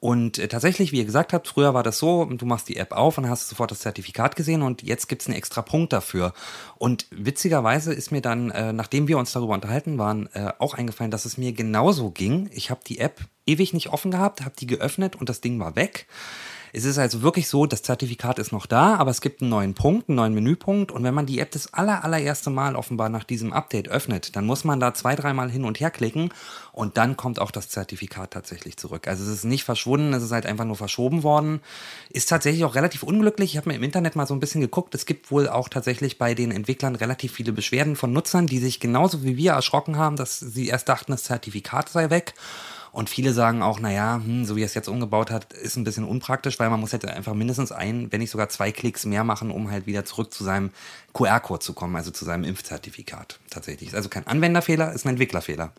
Und 0.00 0.36
tatsächlich, 0.50 0.92
wie 0.92 0.98
ihr 0.98 1.04
gesagt 1.04 1.34
habt, 1.34 1.46
früher 1.46 1.74
war 1.74 1.82
das 1.82 1.98
so, 1.98 2.24
du 2.24 2.46
machst 2.46 2.68
die 2.68 2.78
App 2.78 2.92
auf 2.92 3.18
und 3.18 3.28
hast 3.28 3.50
sofort 3.50 3.70
das 3.70 3.80
Zertifikat 3.80 4.34
gesehen 4.34 4.62
und 4.62 4.82
jetzt 4.82 5.08
gibt's 5.08 5.26
einen 5.26 5.36
extra 5.36 5.60
Punkt 5.60 5.92
dafür. 5.92 6.32
Und 6.78 7.06
witzigerweise 7.10 7.92
ist 7.92 8.10
mir 8.10 8.22
dann, 8.22 8.46
nachdem 8.74 9.08
wir 9.08 9.18
uns 9.18 9.32
darüber 9.32 9.52
unterhalten 9.52 9.98
waren, 9.98 10.30
auch 10.58 10.72
eingefallen, 10.72 11.10
dass 11.10 11.26
es 11.26 11.36
mir 11.36 11.52
genauso 11.52 12.08
ging. 12.12 12.48
Ich 12.54 12.70
habe 12.70 12.80
die 12.86 12.98
App 12.98 13.20
ewig 13.44 13.74
nicht 13.74 13.88
offen 13.88 14.10
gehabt, 14.10 14.40
habe 14.40 14.54
die 14.58 14.66
geöffnet 14.66 15.16
und 15.16 15.28
das 15.28 15.42
Ding 15.42 15.60
war 15.60 15.76
weg. 15.76 16.06
Es 16.72 16.84
ist 16.84 16.98
also 16.98 17.22
wirklich 17.22 17.48
so, 17.48 17.66
das 17.66 17.82
Zertifikat 17.82 18.38
ist 18.38 18.52
noch 18.52 18.66
da, 18.66 18.96
aber 18.96 19.10
es 19.10 19.20
gibt 19.20 19.42
einen 19.42 19.50
neuen 19.50 19.74
Punkt, 19.74 20.08
einen 20.08 20.16
neuen 20.16 20.34
Menüpunkt. 20.34 20.92
Und 20.92 21.02
wenn 21.02 21.14
man 21.14 21.26
die 21.26 21.38
App 21.40 21.50
das 21.50 21.74
aller, 21.74 22.04
allererste 22.04 22.50
Mal 22.50 22.76
offenbar 22.76 23.08
nach 23.08 23.24
diesem 23.24 23.52
Update 23.52 23.88
öffnet, 23.88 24.36
dann 24.36 24.46
muss 24.46 24.64
man 24.64 24.80
da 24.80 24.94
zwei, 24.94 25.16
dreimal 25.16 25.50
hin 25.50 25.64
und 25.64 25.80
her 25.80 25.90
klicken 25.90 26.32
und 26.72 26.96
dann 26.96 27.16
kommt 27.16 27.40
auch 27.40 27.50
das 27.50 27.68
Zertifikat 27.68 28.30
tatsächlich 28.30 28.76
zurück. 28.76 29.08
Also 29.08 29.24
es 29.24 29.30
ist 29.30 29.44
nicht 29.44 29.64
verschwunden, 29.64 30.12
es 30.14 30.22
ist 30.22 30.32
halt 30.32 30.46
einfach 30.46 30.64
nur 30.64 30.76
verschoben 30.76 31.22
worden. 31.22 31.60
Ist 32.10 32.28
tatsächlich 32.28 32.64
auch 32.64 32.74
relativ 32.74 33.02
unglücklich. 33.02 33.52
Ich 33.52 33.56
habe 33.56 33.68
mir 33.68 33.76
im 33.76 33.82
Internet 33.82 34.16
mal 34.16 34.26
so 34.26 34.34
ein 34.34 34.40
bisschen 34.40 34.60
geguckt. 34.60 34.94
Es 34.94 35.06
gibt 35.06 35.30
wohl 35.30 35.48
auch 35.48 35.68
tatsächlich 35.68 36.18
bei 36.18 36.34
den 36.34 36.52
Entwicklern 36.52 36.94
relativ 36.94 37.32
viele 37.32 37.52
Beschwerden 37.52 37.96
von 37.96 38.12
Nutzern, 38.12 38.46
die 38.46 38.58
sich 38.58 38.80
genauso 38.80 39.24
wie 39.24 39.36
wir 39.36 39.52
erschrocken 39.52 39.96
haben, 39.96 40.16
dass 40.16 40.38
sie 40.38 40.68
erst 40.68 40.88
dachten, 40.88 41.12
das 41.12 41.24
Zertifikat 41.24 41.88
sei 41.88 42.10
weg. 42.10 42.34
Und 42.92 43.08
viele 43.08 43.32
sagen 43.32 43.62
auch, 43.62 43.80
naja, 43.80 44.20
hm, 44.22 44.44
so 44.44 44.56
wie 44.56 44.62
er 44.62 44.66
es 44.66 44.74
jetzt 44.74 44.88
umgebaut 44.88 45.30
hat, 45.30 45.52
ist 45.52 45.76
ein 45.76 45.84
bisschen 45.84 46.04
unpraktisch, 46.04 46.58
weil 46.58 46.70
man 46.70 46.80
muss 46.80 46.92
halt 46.92 47.04
einfach 47.06 47.34
mindestens 47.34 47.72
ein, 47.72 48.10
wenn 48.10 48.20
nicht 48.20 48.30
sogar 48.30 48.48
zwei 48.48 48.72
Klicks 48.72 49.06
mehr 49.06 49.24
machen, 49.24 49.50
um 49.50 49.70
halt 49.70 49.86
wieder 49.86 50.04
zurück 50.04 50.32
zu 50.34 50.44
seinem 50.44 50.70
QR-Code 51.12 51.60
zu 51.60 51.72
kommen, 51.72 51.96
also 51.96 52.10
zu 52.10 52.24
seinem 52.24 52.44
Impfzertifikat. 52.44 53.38
Tatsächlich. 53.50 53.90
Ist 53.90 53.94
also 53.94 54.08
kein 54.08 54.26
Anwenderfehler, 54.26 54.92
ist 54.92 55.04
ein 55.04 55.10
Entwicklerfehler. 55.10 55.72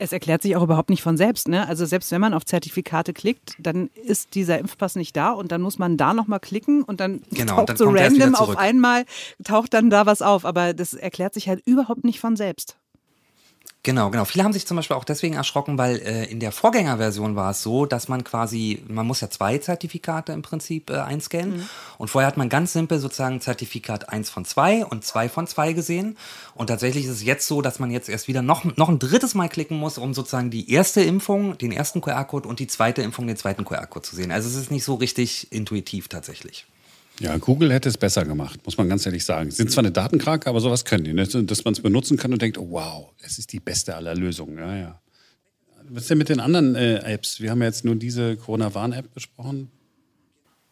Es 0.00 0.12
erklärt 0.12 0.42
sich 0.42 0.54
auch 0.54 0.62
überhaupt 0.62 0.90
nicht 0.90 1.02
von 1.02 1.16
selbst. 1.16 1.48
Ne? 1.48 1.66
Also 1.66 1.84
selbst 1.84 2.12
wenn 2.12 2.20
man 2.20 2.32
auf 2.32 2.46
Zertifikate 2.46 3.12
klickt, 3.12 3.56
dann 3.58 3.88
ist 3.94 4.34
dieser 4.34 4.58
Impfpass 4.58 4.94
nicht 4.94 5.16
da 5.16 5.32
und 5.32 5.50
dann 5.50 5.60
muss 5.60 5.78
man 5.78 5.96
da 5.96 6.14
nochmal 6.14 6.38
klicken 6.38 6.84
und 6.84 7.00
dann 7.00 7.22
genau, 7.32 7.56
taucht 7.56 7.70
dann 7.70 7.76
so 7.76 7.90
random 7.90 8.34
auf 8.36 8.56
einmal, 8.56 9.04
taucht 9.42 9.74
dann 9.74 9.90
da 9.90 10.06
was 10.06 10.22
auf. 10.22 10.44
Aber 10.44 10.72
das 10.72 10.94
erklärt 10.94 11.34
sich 11.34 11.48
halt 11.48 11.66
überhaupt 11.66 12.04
nicht 12.04 12.20
von 12.20 12.36
selbst. 12.36 12.76
Genau, 13.88 14.10
genau. 14.10 14.26
Viele 14.26 14.44
haben 14.44 14.52
sich 14.52 14.66
zum 14.66 14.76
Beispiel 14.76 14.96
auch 14.96 15.04
deswegen 15.04 15.32
erschrocken, 15.32 15.78
weil 15.78 15.96
äh, 15.96 16.26
in 16.26 16.40
der 16.40 16.52
Vorgängerversion 16.52 17.36
war 17.36 17.52
es 17.52 17.62
so, 17.62 17.86
dass 17.86 18.06
man 18.06 18.22
quasi, 18.22 18.82
man 18.86 19.06
muss 19.06 19.22
ja 19.22 19.30
zwei 19.30 19.56
Zertifikate 19.56 20.32
im 20.32 20.42
Prinzip 20.42 20.90
äh, 20.90 20.98
einscannen. 20.98 21.56
Mhm. 21.56 21.68
Und 21.96 22.08
vorher 22.08 22.26
hat 22.26 22.36
man 22.36 22.50
ganz 22.50 22.74
simpel 22.74 22.98
sozusagen 22.98 23.40
Zertifikat 23.40 24.10
1 24.10 24.28
von 24.28 24.44
2 24.44 24.84
und 24.84 25.06
2 25.06 25.30
von 25.30 25.46
2 25.46 25.72
gesehen. 25.72 26.18
Und 26.54 26.66
tatsächlich 26.66 27.06
ist 27.06 27.12
es 27.12 27.22
jetzt 27.24 27.46
so, 27.46 27.62
dass 27.62 27.78
man 27.78 27.90
jetzt 27.90 28.10
erst 28.10 28.28
wieder 28.28 28.42
noch, 28.42 28.62
noch 28.76 28.90
ein 28.90 28.98
drittes 28.98 29.34
Mal 29.34 29.48
klicken 29.48 29.78
muss, 29.78 29.96
um 29.96 30.12
sozusagen 30.12 30.50
die 30.50 30.70
erste 30.70 31.00
Impfung, 31.00 31.56
den 31.56 31.72
ersten 31.72 32.02
QR-Code 32.02 32.46
und 32.46 32.58
die 32.58 32.66
zweite 32.66 33.00
Impfung, 33.00 33.26
den 33.26 33.38
zweiten 33.38 33.64
QR-Code 33.64 34.06
zu 34.06 34.16
sehen. 34.16 34.32
Also 34.32 34.50
es 34.50 34.54
ist 34.54 34.70
nicht 34.70 34.84
so 34.84 34.96
richtig 34.96 35.50
intuitiv 35.50 36.08
tatsächlich. 36.08 36.66
Ja, 37.20 37.36
Google 37.36 37.72
hätte 37.72 37.88
es 37.88 37.98
besser 37.98 38.24
gemacht, 38.24 38.60
muss 38.64 38.76
man 38.76 38.88
ganz 38.88 39.04
ehrlich 39.04 39.24
sagen. 39.24 39.50
Sind 39.50 39.72
zwar 39.72 39.82
eine 39.82 39.90
Datenkrake, 39.90 40.48
aber 40.48 40.60
sowas 40.60 40.84
können 40.84 41.04
die, 41.04 41.12
ne? 41.12 41.26
dass 41.26 41.64
man 41.64 41.72
es 41.74 41.80
benutzen 41.80 42.16
kann 42.16 42.32
und 42.32 42.40
denkt, 42.40 42.58
oh, 42.58 42.68
wow, 42.70 43.12
es 43.22 43.38
ist 43.38 43.52
die 43.52 43.60
beste 43.60 43.96
aller 43.96 44.14
Lösungen. 44.14 44.56
Ja, 44.58 44.76
ja. 44.76 45.00
Was 45.88 46.02
ist 46.02 46.10
denn 46.10 46.18
mit 46.18 46.28
den 46.28 46.40
anderen 46.40 46.74
äh, 46.74 46.98
Apps? 46.98 47.40
Wir 47.40 47.50
haben 47.50 47.60
ja 47.60 47.66
jetzt 47.66 47.84
nur 47.84 47.96
diese 47.96 48.36
Corona-Warn-App 48.36 49.12
besprochen 49.14 49.70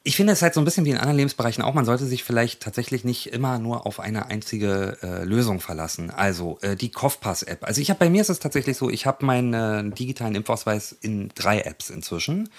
ich 0.06 0.14
finde 0.14 0.34
es 0.34 0.40
halt 0.40 0.54
so 0.54 0.60
ein 0.60 0.64
bisschen 0.64 0.84
wie 0.84 0.90
in 0.90 0.98
anderen 0.98 1.16
Lebensbereichen 1.16 1.64
auch, 1.64 1.74
man 1.74 1.84
sollte 1.84 2.06
sich 2.06 2.22
vielleicht 2.22 2.62
tatsächlich 2.62 3.02
nicht 3.02 3.32
immer 3.32 3.58
nur 3.58 3.86
auf 3.86 3.98
eine 3.98 4.26
einzige 4.26 4.96
äh, 5.02 5.24
Lösung 5.24 5.60
verlassen. 5.60 6.10
Also 6.10 6.58
äh, 6.62 6.76
die 6.76 6.92
Kopfpass-App. 6.92 7.64
Also 7.64 7.80
ich 7.80 7.90
habe 7.90 7.98
bei 7.98 8.08
mir 8.08 8.20
ist 8.20 8.28
es 8.28 8.38
tatsächlich 8.38 8.76
so, 8.76 8.88
ich 8.88 9.04
habe 9.04 9.26
meinen 9.26 9.52
äh, 9.52 9.90
digitalen 9.96 10.36
Impfausweis 10.36 10.92
in 10.92 11.30
drei 11.34 11.58
Apps 11.62 11.90
inzwischen. 11.90 12.50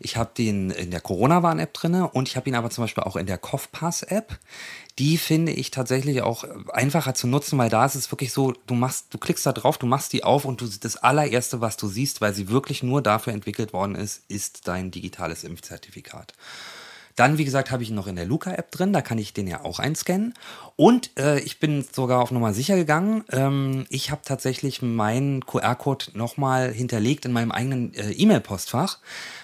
Ich 0.00 0.16
habe 0.16 0.30
den 0.38 0.70
in 0.70 0.90
der 0.90 1.02
Corona-Warn-App 1.02 1.74
drinne 1.74 2.08
und 2.08 2.26
ich 2.26 2.36
habe 2.36 2.48
ihn 2.48 2.54
aber 2.54 2.70
zum 2.70 2.84
Beispiel 2.84 3.04
auch 3.04 3.16
in 3.16 3.26
der 3.26 3.36
Kopfpass-App. 3.36 4.38
Die 4.98 5.18
finde 5.18 5.52
ich 5.52 5.70
tatsächlich 5.70 6.22
auch 6.22 6.44
einfacher 6.72 7.12
zu 7.12 7.26
nutzen, 7.26 7.58
weil 7.58 7.68
da 7.68 7.84
ist 7.84 7.96
es 7.96 8.10
wirklich 8.10 8.32
so, 8.32 8.54
du 8.66 8.72
machst, 8.72 9.08
du 9.10 9.18
klickst 9.18 9.44
da 9.44 9.52
drauf, 9.52 9.76
du 9.76 9.86
machst 9.86 10.14
die 10.14 10.24
auf 10.24 10.46
und 10.46 10.62
du 10.62 10.66
das 10.66 10.96
allererste, 10.96 11.60
was 11.60 11.76
du 11.76 11.86
siehst, 11.86 12.22
weil 12.22 12.32
sie 12.32 12.48
wirklich 12.48 12.82
nur 12.82 13.02
dafür 13.02 13.34
entwickelt 13.34 13.74
worden 13.74 13.94
ist, 13.94 14.22
ist 14.28 14.66
dein 14.66 14.90
digitales 14.90 15.44
Impfzertifikat. 15.44 16.32
Dann, 17.18 17.36
wie 17.36 17.44
gesagt, 17.44 17.72
habe 17.72 17.82
ich 17.82 17.90
ihn 17.90 17.96
noch 17.96 18.06
in 18.06 18.14
der 18.14 18.26
Luca-App 18.26 18.70
drin, 18.70 18.92
da 18.92 19.02
kann 19.02 19.18
ich 19.18 19.32
den 19.32 19.48
ja 19.48 19.64
auch 19.64 19.80
einscannen. 19.80 20.34
Und 20.76 21.10
äh, 21.18 21.40
ich 21.40 21.58
bin 21.58 21.84
sogar 21.90 22.20
auf 22.22 22.30
Nummer 22.30 22.54
sicher 22.54 22.76
gegangen. 22.76 23.24
Ähm, 23.32 23.86
ich 23.88 24.12
habe 24.12 24.20
tatsächlich 24.24 24.82
meinen 24.82 25.44
QR-Code 25.44 26.12
nochmal 26.14 26.72
hinterlegt 26.72 27.24
in 27.24 27.32
meinem 27.32 27.50
eigenen 27.50 27.92
äh, 27.94 28.12
E-Mail-Postfach. 28.12 28.98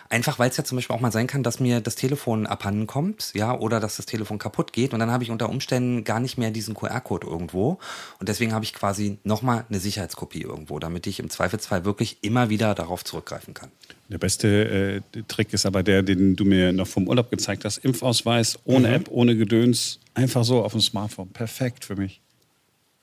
Einfach 0.08 0.38
weil 0.38 0.50
es 0.50 0.56
ja 0.56 0.62
zum 0.62 0.76
Beispiel 0.76 0.94
auch 0.94 1.00
mal 1.00 1.10
sein 1.10 1.26
kann, 1.26 1.42
dass 1.42 1.58
mir 1.58 1.80
das 1.80 1.96
Telefon 1.96 2.46
abhanden 2.46 2.86
kommt, 2.86 3.32
ja, 3.34 3.58
oder 3.58 3.80
dass 3.80 3.96
das 3.96 4.06
Telefon 4.06 4.38
kaputt 4.38 4.72
geht 4.72 4.92
und 4.92 5.00
dann 5.00 5.10
habe 5.10 5.24
ich 5.24 5.32
unter 5.32 5.48
Umständen 5.48 6.04
gar 6.04 6.20
nicht 6.20 6.38
mehr 6.38 6.52
diesen 6.52 6.74
QR-Code 6.74 7.26
irgendwo. 7.26 7.78
Und 8.20 8.28
deswegen 8.28 8.52
habe 8.52 8.64
ich 8.64 8.72
quasi 8.72 9.18
nochmal 9.24 9.64
eine 9.68 9.80
Sicherheitskopie 9.80 10.42
irgendwo, 10.42 10.78
damit 10.78 11.08
ich 11.08 11.18
im 11.18 11.30
Zweifelsfall 11.30 11.84
wirklich 11.84 12.18
immer 12.22 12.50
wieder 12.50 12.76
darauf 12.76 13.04
zurückgreifen 13.04 13.54
kann. 13.54 13.72
Der 14.08 14.18
beste 14.18 15.02
äh, 15.14 15.22
Trick 15.28 15.52
ist 15.52 15.64
aber 15.66 15.82
der, 15.82 16.02
den 16.02 16.36
du 16.36 16.44
mir 16.44 16.72
noch 16.72 16.86
vom 16.86 17.08
Urlaub 17.08 17.30
gezeigt 17.30 17.64
hast. 17.64 17.78
Impfausweis, 17.78 18.58
ohne 18.64 18.88
mhm. 18.88 18.94
App, 18.94 19.08
ohne 19.10 19.36
Gedöns, 19.36 19.98
einfach 20.12 20.44
so 20.44 20.62
auf 20.62 20.72
dem 20.72 20.80
Smartphone. 20.80 21.28
Perfekt 21.28 21.84
für 21.84 21.96
mich. 21.96 22.20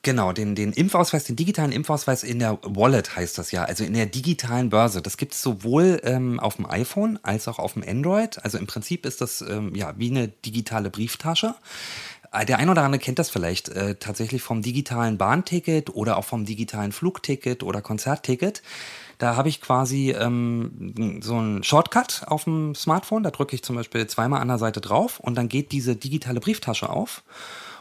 Genau, 0.04 0.32
den, 0.32 0.56
den 0.56 0.72
Impfausweis, 0.72 1.24
den 1.24 1.36
digitalen 1.36 1.70
Impfausweis 1.70 2.24
in 2.24 2.40
der 2.40 2.58
Wallet 2.62 3.14
heißt 3.14 3.38
das 3.38 3.52
ja, 3.52 3.62
also 3.62 3.84
in 3.84 3.94
der 3.94 4.06
digitalen 4.06 4.68
Börse. 4.68 5.00
Das 5.00 5.16
gibt 5.16 5.32
es 5.32 5.42
sowohl 5.42 6.00
ähm, 6.02 6.40
auf 6.40 6.56
dem 6.56 6.68
iPhone 6.68 7.20
als 7.22 7.46
auch 7.46 7.60
auf 7.60 7.74
dem 7.74 7.84
Android. 7.86 8.44
Also 8.44 8.58
im 8.58 8.66
Prinzip 8.66 9.06
ist 9.06 9.20
das 9.20 9.42
ähm, 9.42 9.76
ja 9.76 9.94
wie 9.98 10.10
eine 10.10 10.26
digitale 10.26 10.90
Brieftasche. 10.90 11.54
Äh, 12.32 12.44
der 12.46 12.58
ein 12.58 12.68
oder 12.68 12.82
andere 12.82 12.98
kennt 12.98 13.20
das 13.20 13.30
vielleicht 13.30 13.68
äh, 13.68 13.94
tatsächlich 13.94 14.42
vom 14.42 14.60
digitalen 14.60 15.18
Bahnticket 15.18 15.94
oder 15.94 16.16
auch 16.16 16.24
vom 16.24 16.46
digitalen 16.46 16.90
Flugticket 16.90 17.62
oder 17.62 17.80
Konzertticket. 17.80 18.62
Da 19.22 19.36
habe 19.36 19.48
ich 19.48 19.60
quasi 19.60 20.10
ähm, 20.10 21.20
so 21.22 21.36
einen 21.36 21.62
Shortcut 21.62 22.24
auf 22.26 22.42
dem 22.42 22.74
Smartphone. 22.74 23.22
Da 23.22 23.30
drücke 23.30 23.54
ich 23.54 23.62
zum 23.62 23.76
Beispiel 23.76 24.04
zweimal 24.08 24.40
an 24.40 24.48
der 24.48 24.58
Seite 24.58 24.80
drauf 24.80 25.20
und 25.20 25.36
dann 25.36 25.48
geht 25.48 25.70
diese 25.70 25.94
digitale 25.94 26.40
Brieftasche 26.40 26.90
auf. 26.90 27.22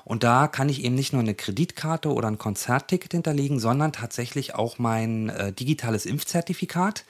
Und 0.03 0.21
da 0.23 0.47
kann 0.47 0.69
ich 0.69 0.83
eben 0.83 0.93
nicht 0.93 1.13
nur 1.13 1.21
eine 1.23 1.33
Kreditkarte 1.33 2.13
oder 2.13 2.27
ein 2.27 2.37
Konzertticket 2.37 3.13
hinterlegen, 3.13 3.59
sondern 3.59 3.91
tatsächlich 3.91 4.53
auch 4.53 4.77
mein 4.77 5.29
äh, 5.29 5.51
digitales 5.51 6.05
Impfzertifikat. 6.05 7.05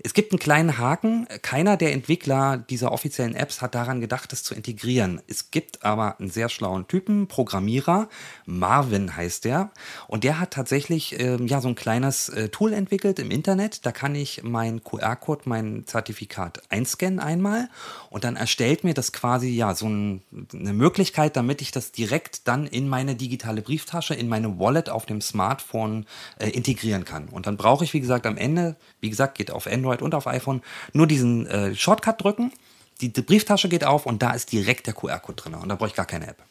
Es 0.00 0.14
gibt 0.14 0.30
einen 0.30 0.38
kleinen 0.38 0.78
Haken. 0.78 1.26
Keiner 1.42 1.76
der 1.76 1.92
Entwickler 1.92 2.56
dieser 2.56 2.92
offiziellen 2.92 3.34
Apps 3.34 3.60
hat 3.60 3.74
daran 3.74 4.00
gedacht, 4.00 4.30
das 4.30 4.44
zu 4.44 4.54
integrieren. 4.54 5.20
Es 5.26 5.50
gibt 5.50 5.84
aber 5.84 6.20
einen 6.20 6.30
sehr 6.30 6.48
schlauen 6.48 6.86
Typen, 6.86 7.26
Programmierer, 7.26 8.08
Marvin 8.46 9.16
heißt 9.16 9.44
der, 9.44 9.72
und 10.06 10.22
der 10.22 10.38
hat 10.38 10.52
tatsächlich 10.52 11.18
äh, 11.18 11.36
ja 11.44 11.60
so 11.60 11.66
ein 11.66 11.74
kleines 11.74 12.28
äh, 12.28 12.48
Tool 12.48 12.74
entwickelt 12.74 13.18
im 13.18 13.32
Internet. 13.32 13.86
Da 13.86 13.90
kann 13.90 14.14
ich 14.14 14.44
meinen 14.44 14.84
QR-Code, 14.84 15.42
mein 15.46 15.84
Zertifikat 15.84 16.62
einscannen 16.68 17.18
einmal 17.18 17.68
und 18.08 18.22
dann 18.22 18.36
erstellt 18.36 18.84
mir 18.84 18.94
das 18.94 19.12
quasi 19.12 19.48
ja 19.48 19.74
so 19.74 19.88
ein, 19.88 20.22
eine 20.54 20.74
Möglichkeit, 20.74 21.36
damit 21.36 21.60
ich 21.60 21.72
das 21.72 21.90
direkt 21.90 22.46
dann 22.46 22.68
in 22.68 22.88
meine 22.88 23.16
digitale 23.16 23.62
Brieftasche, 23.62 24.14
in 24.14 24.28
meine 24.28 24.60
Wallet 24.60 24.90
auf 24.90 25.06
dem 25.06 25.20
Smartphone 25.20 26.06
äh, 26.38 26.50
integrieren 26.50 27.04
kann. 27.04 27.28
Und 27.28 27.48
dann 27.48 27.56
brauche 27.56 27.82
ich, 27.82 27.94
wie 27.94 28.00
gesagt, 28.00 28.26
am 28.26 28.36
Ende, 28.36 28.76
wie 29.00 29.10
gesagt, 29.10 29.36
geht 29.36 29.50
auf 29.50 29.66
Android 29.66 29.87
Android 29.88 30.02
und 30.02 30.14
auf 30.14 30.26
iPhone, 30.26 30.62
nur 30.92 31.06
diesen 31.06 31.46
äh, 31.46 31.74
Shortcut 31.74 32.22
drücken, 32.22 32.52
die, 33.00 33.12
die, 33.12 33.22
Brieftasche 33.22 33.68
geht 33.68 33.84
auf 33.84 34.06
und 34.06 34.22
da 34.22 34.32
ist 34.32 34.52
direkt 34.52 34.86
der 34.86 34.94
QR-Code 34.94 35.42
drin 35.42 35.54
und 35.54 35.68
da 35.68 35.76
brauche 35.76 35.88
ich 35.88 35.94
gar 35.94 36.06
keine 36.06 36.28
App. 36.28 36.42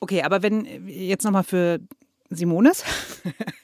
Okay, 0.00 0.22
aber 0.22 0.42
wenn 0.42 0.86
jetzt 0.86 1.24
nochmal 1.24 1.44
für 1.44 1.80
Simones, 2.30 2.84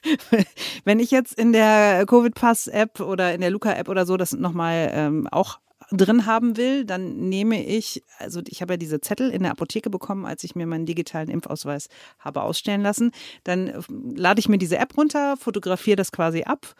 wenn 0.83 0.99
ich 0.99 1.11
jetzt 1.11 1.33
in 1.33 1.53
der 1.53 2.05
Covid-Pass-App 2.07 2.99
oder 2.99 3.33
in 3.33 3.41
der 3.41 3.51
Luca-App 3.51 3.87
oder 3.87 4.05
so 4.05 4.17
das 4.17 4.33
nochmal 4.33 4.89
ähm, 4.93 5.27
auch 5.31 5.59
drin 5.91 6.25
haben 6.25 6.57
will, 6.57 6.83
dann 6.83 7.29
nehme 7.29 7.63
ich, 7.63 8.03
also 8.17 8.41
ich 8.47 8.61
habe 8.61 8.73
ja 8.73 8.77
diese 8.77 9.01
Zettel 9.01 9.29
in 9.29 9.43
der 9.43 9.51
Apotheke 9.51 9.91
bekommen, 9.91 10.25
als 10.25 10.43
ich 10.43 10.55
mir 10.55 10.65
meinen 10.65 10.87
digitalen 10.87 11.29
Impfausweis 11.29 11.89
habe 12.17 12.41
ausstellen 12.41 12.81
lassen. 12.81 13.11
Dann 13.43 13.67
äh, 13.67 13.81
lade 14.15 14.39
ich 14.39 14.49
mir 14.49 14.57
diese 14.57 14.77
App 14.77 14.97
runter, 14.97 15.37
fotografiere 15.37 15.95
das 15.95 16.11
quasi 16.11 16.43
ab 16.43 16.75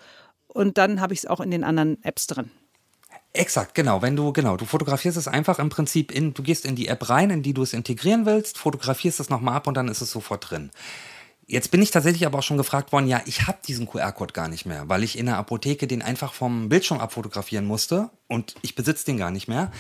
und 0.56 0.78
dann 0.78 1.02
habe 1.02 1.14
ich 1.14 1.20
es 1.20 1.26
auch 1.26 1.42
in 1.42 1.52
den 1.52 1.64
anderen 1.64 2.02
Apps 2.04 2.28
drin. 2.28 2.50
Exakt, 3.34 3.76
genau. 3.76 4.02
Wenn 4.02 4.16
du, 4.16 4.32
genau, 4.32 4.56
du 4.56 4.64
fotografierst 4.64 5.18
es 5.18 5.28
einfach 5.28 5.60
im 5.60 5.68
Prinzip 5.68 6.12
in, 6.12 6.34
du 6.34 6.42
gehst 6.42 6.66
in 6.66 6.78
die 6.78 6.88
App 6.88 7.10
rein, 7.10 7.30
in 7.30 7.44
die 7.44 7.54
du 7.54 7.64
es 7.64 7.74
integrieren 7.74 8.26
willst, 8.26 8.58
fotografierst 8.58 9.20
es 9.20 9.30
nochmal 9.30 9.56
ab 9.56 9.68
und 9.68 9.76
dann 9.76 9.90
ist 9.90 10.00
es 10.00 10.12
sofort 10.12 10.50
drin. 10.50 10.72
Jetzt 11.46 11.70
bin 11.70 11.82
ich 11.82 11.92
tatsächlich 11.92 12.26
aber 12.26 12.40
auch 12.40 12.44
schon 12.44 12.58
gefragt 12.58 12.94
worden, 12.94 13.08
ja, 13.08 13.22
ich 13.26 13.46
habe 13.48 13.60
diesen 13.68 13.86
QR-Code 13.86 14.34
gar 14.34 14.48
nicht 14.48 14.66
mehr, 14.66 14.88
weil 14.88 15.04
ich 15.04 15.18
in 15.20 15.26
der 15.26 15.38
Apotheke 15.38 15.86
den 15.86 16.02
einfach 16.02 16.34
vom 16.34 16.70
Bildschirm 16.70 17.00
abfotografieren 17.00 17.66
musste 17.66 18.10
und 18.28 18.56
ich 18.62 18.74
besitze 18.76 19.06
den 19.06 19.18
gar 19.18 19.32
nicht 19.32 19.50
mehr. 19.50 19.72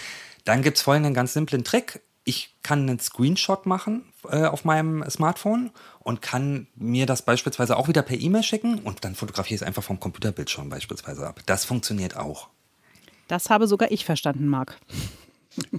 Dann 0.43 0.61
gibt 0.61 0.77
es 0.77 0.83
folgenden 0.83 1.13
ganz 1.13 1.33
simplen 1.33 1.63
Trick 1.63 2.01
ich 2.25 2.55
kann 2.63 2.89
einen 2.89 2.99
Screenshot 2.99 3.65
machen 3.65 4.03
äh, 4.29 4.45
auf 4.45 4.65
meinem 4.65 5.07
Smartphone 5.09 5.69
und 6.05 6.21
kann 6.21 6.67
mir 6.75 7.07
das 7.07 7.23
beispielsweise 7.23 7.75
auch 7.75 7.87
wieder 7.87 8.03
per 8.03 8.17
E-Mail 8.17 8.43
schicken 8.43 8.77
und 8.79 9.03
dann 9.03 9.15
fotografiere 9.15 9.55
ich 9.55 9.61
es 9.61 9.67
einfach 9.67 9.83
vom 9.83 9.99
Computerbildschirm 9.99 10.69
beispielsweise 10.69 11.27
ab. 11.27 11.41
Das 11.47 11.65
funktioniert 11.65 12.15
auch. 12.15 12.47
Das 13.27 13.49
habe 13.49 13.67
sogar 13.67 13.91
ich 13.91 14.05
verstanden, 14.05 14.47
Marc. 14.47 14.77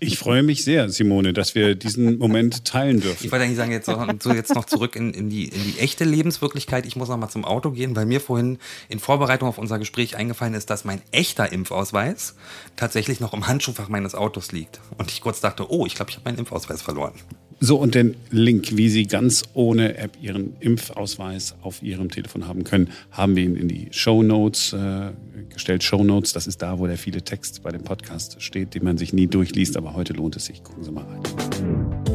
Ich 0.00 0.18
freue 0.18 0.42
mich 0.42 0.64
sehr, 0.64 0.88
Simone, 0.88 1.32
dass 1.32 1.54
wir 1.54 1.74
diesen 1.74 2.18
Moment 2.18 2.64
teilen 2.64 3.00
dürfen. 3.00 3.24
Ich 3.24 3.30
wollte 3.30 3.44
eigentlich 3.44 3.58
sagen, 3.58 3.70
jetzt, 3.70 3.86
noch, 3.86 4.08
so 4.20 4.32
jetzt 4.32 4.54
noch 4.54 4.64
zurück 4.64 4.96
in, 4.96 5.12
in, 5.12 5.28
die, 5.28 5.44
in 5.44 5.62
die 5.62 5.78
echte 5.78 6.04
Lebenswirklichkeit. 6.04 6.86
Ich 6.86 6.96
muss 6.96 7.08
noch 7.08 7.18
mal 7.18 7.28
zum 7.28 7.44
Auto 7.44 7.70
gehen, 7.70 7.94
weil 7.94 8.06
mir 8.06 8.20
vorhin 8.20 8.58
in 8.88 8.98
Vorbereitung 8.98 9.48
auf 9.48 9.58
unser 9.58 9.78
Gespräch 9.78 10.16
eingefallen 10.16 10.54
ist, 10.54 10.70
dass 10.70 10.84
mein 10.84 11.02
echter 11.12 11.52
Impfausweis 11.52 12.34
tatsächlich 12.74 13.20
noch 13.20 13.34
im 13.34 13.46
Handschuhfach 13.46 13.88
meines 13.88 14.14
Autos 14.14 14.50
liegt. 14.50 14.80
Und 14.96 15.12
ich 15.12 15.20
kurz 15.20 15.40
dachte, 15.40 15.70
oh, 15.70 15.86
ich 15.86 15.94
glaube, 15.94 16.10
ich 16.10 16.16
habe 16.16 16.24
meinen 16.24 16.38
Impfausweis 16.38 16.82
verloren. 16.82 17.12
So, 17.58 17.76
und 17.78 17.94
den 17.94 18.16
Link, 18.30 18.76
wie 18.76 18.90
Sie 18.90 19.06
ganz 19.06 19.42
ohne 19.54 19.96
App 19.96 20.18
Ihren 20.20 20.56
Impfausweis 20.60 21.54
auf 21.62 21.82
Ihrem 21.82 22.10
Telefon 22.10 22.46
haben 22.46 22.64
können, 22.64 22.90
haben 23.10 23.34
wir 23.34 23.44
Ihnen 23.44 23.56
in 23.56 23.68
die 23.68 23.88
Show 23.92 24.22
Notes 24.22 24.74
äh, 24.74 25.12
gestellt. 25.52 25.82
Show 25.82 26.04
Notes, 26.04 26.34
das 26.34 26.46
ist 26.46 26.60
da, 26.60 26.78
wo 26.78 26.86
der 26.86 26.98
viele 26.98 27.22
Text 27.22 27.62
bei 27.62 27.70
dem 27.70 27.82
Podcast 27.82 28.42
steht, 28.42 28.74
den 28.74 28.84
man 28.84 28.98
sich 28.98 29.14
nie 29.14 29.26
durchliest, 29.26 29.76
aber 29.78 29.94
heute 29.94 30.12
lohnt 30.12 30.36
es 30.36 30.44
sich. 30.44 30.62
Gucken 30.62 30.84
Sie 30.84 30.92
mal 30.92 31.04
rein. 31.04 32.05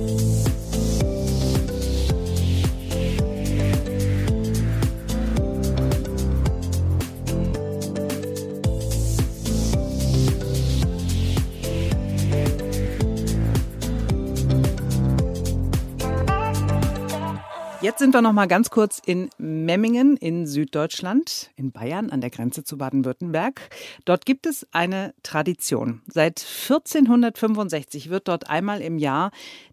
Jetzt 17.91 17.99
sind 17.99 18.13
wir 18.13 18.21
noch 18.21 18.32
mal 18.32 18.47
ganz 18.47 18.69
kurz 18.69 19.01
in 19.06 19.30
Memmingen 19.38 20.15
in 20.15 20.47
Süddeutschland, 20.47 21.51
in 21.58 21.73
Bayern 21.73 22.10
an 22.10 22.21
der 22.21 22.30
Grenze 22.30 22.63
zu 22.63 22.77
Baden-Württemberg. 22.77 23.69
Dort 24.06 24.25
gibt 24.25 24.45
es 24.45 24.65
eine 24.71 25.13
Tradition. 25.23 26.01
Seit 26.08 26.39
1465 26.39 28.10
wird 28.10 28.30
dort 28.30 28.49
einmal 28.49 28.80
im 28.80 28.97
Jahr 28.97 29.32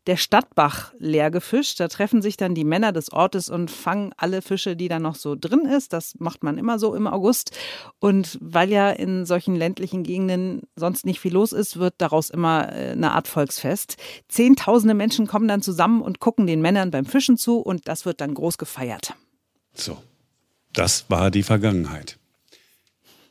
der 0.08 0.16
Stadtbach 0.16 0.94
leer 0.98 1.30
gefischt. 1.30 1.78
Da 1.78 1.88
treffen 1.88 2.22
sich 2.22 2.38
dann 2.38 2.54
die 2.54 2.64
Männer 2.64 2.92
des 2.92 3.12
Ortes 3.12 3.50
und 3.50 3.70
fangen 3.70 4.14
alle 4.16 4.40
Fische, 4.40 4.74
die 4.74 4.88
da 4.88 4.98
noch 4.98 5.14
so 5.14 5.36
drin 5.38 5.66
ist. 5.66 5.92
Das 5.92 6.14
macht 6.18 6.42
man 6.42 6.56
immer 6.56 6.78
so 6.78 6.94
im 6.94 7.06
August. 7.06 7.50
Und 8.00 8.38
weil 8.40 8.70
ja 8.70 8.88
in 8.88 9.26
solchen 9.26 9.54
ländlichen 9.54 10.04
Gegenden 10.04 10.62
sonst 10.76 11.04
nicht 11.04 11.20
viel 11.20 11.34
los 11.34 11.52
ist, 11.52 11.78
wird 11.78 11.94
daraus 11.98 12.30
immer 12.30 12.72
äh, 12.72 12.92
eine 12.92 13.12
Art 13.12 13.28
Volksfest. 13.28 13.98
Zehntausende 14.28 14.94
Menschen 14.94 15.26
kommen 15.26 15.46
dann 15.46 15.60
zusammen 15.60 16.00
und 16.00 16.20
gucken 16.20 16.46
den 16.46 16.62
Männern 16.62 16.90
beim 16.90 17.04
Fischen 17.04 17.36
zu 17.36 17.58
und 17.58 17.86
das 17.86 18.06
wird 18.06 18.22
dann 18.22 18.32
groß 18.32 18.56
gefeiert. 18.56 19.12
So, 19.74 20.02
das 20.72 21.10
war 21.10 21.30
die 21.30 21.42
Vergangenheit. 21.42 22.18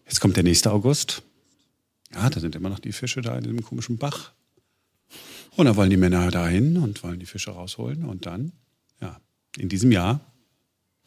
Jetzt 0.06 0.22
kommt 0.22 0.38
der 0.38 0.44
nächste 0.44 0.72
August. 0.72 1.24
Ja, 2.14 2.30
da 2.30 2.40
sind 2.40 2.56
immer 2.56 2.70
noch 2.70 2.80
die 2.80 2.94
Fische 2.94 3.22
da 3.22 3.36
in 3.36 3.44
diesem 3.44 3.64
komischen 3.64 3.98
Bach. 3.98 4.34
Und 5.58 5.66
dann 5.66 5.76
wollen 5.76 5.90
die 5.90 5.98
Männer 5.98 6.30
dahin 6.30 6.78
und 6.78 7.04
wollen 7.04 7.20
die 7.20 7.26
Fische 7.26 7.50
rausholen. 7.50 8.06
Und 8.06 8.28
dann, 8.28 8.52
ja, 9.02 9.20
in 9.58 9.70
diesem 9.70 9.92
Jahr 9.92 10.22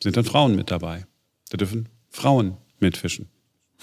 sind 0.03 0.17
dann 0.17 0.25
Frauen 0.25 0.57
mit 0.57 0.73
dabei. 0.73 1.07
Da 1.51 1.57
dürfen 1.57 1.89
Frauen 2.11 2.57
mitfischen. 2.81 3.29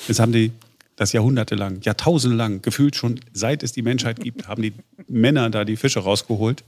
Jetzt 0.08 0.19
haben 0.19 0.34
die 0.34 0.51
das 0.97 1.13
jahrhundertelang, 1.13 1.80
jahrtausendelang, 1.82 2.62
gefühlt 2.62 2.97
schon 2.97 3.21
seit 3.32 3.63
es 3.63 3.71
die 3.71 3.82
Menschheit 3.82 4.19
gibt, 4.19 4.47
haben 4.47 4.62
die 4.62 4.73
Männer 5.08 5.49
da 5.49 5.63
die 5.63 5.77
Fische 5.77 5.99
rausgeholt. 5.99 6.65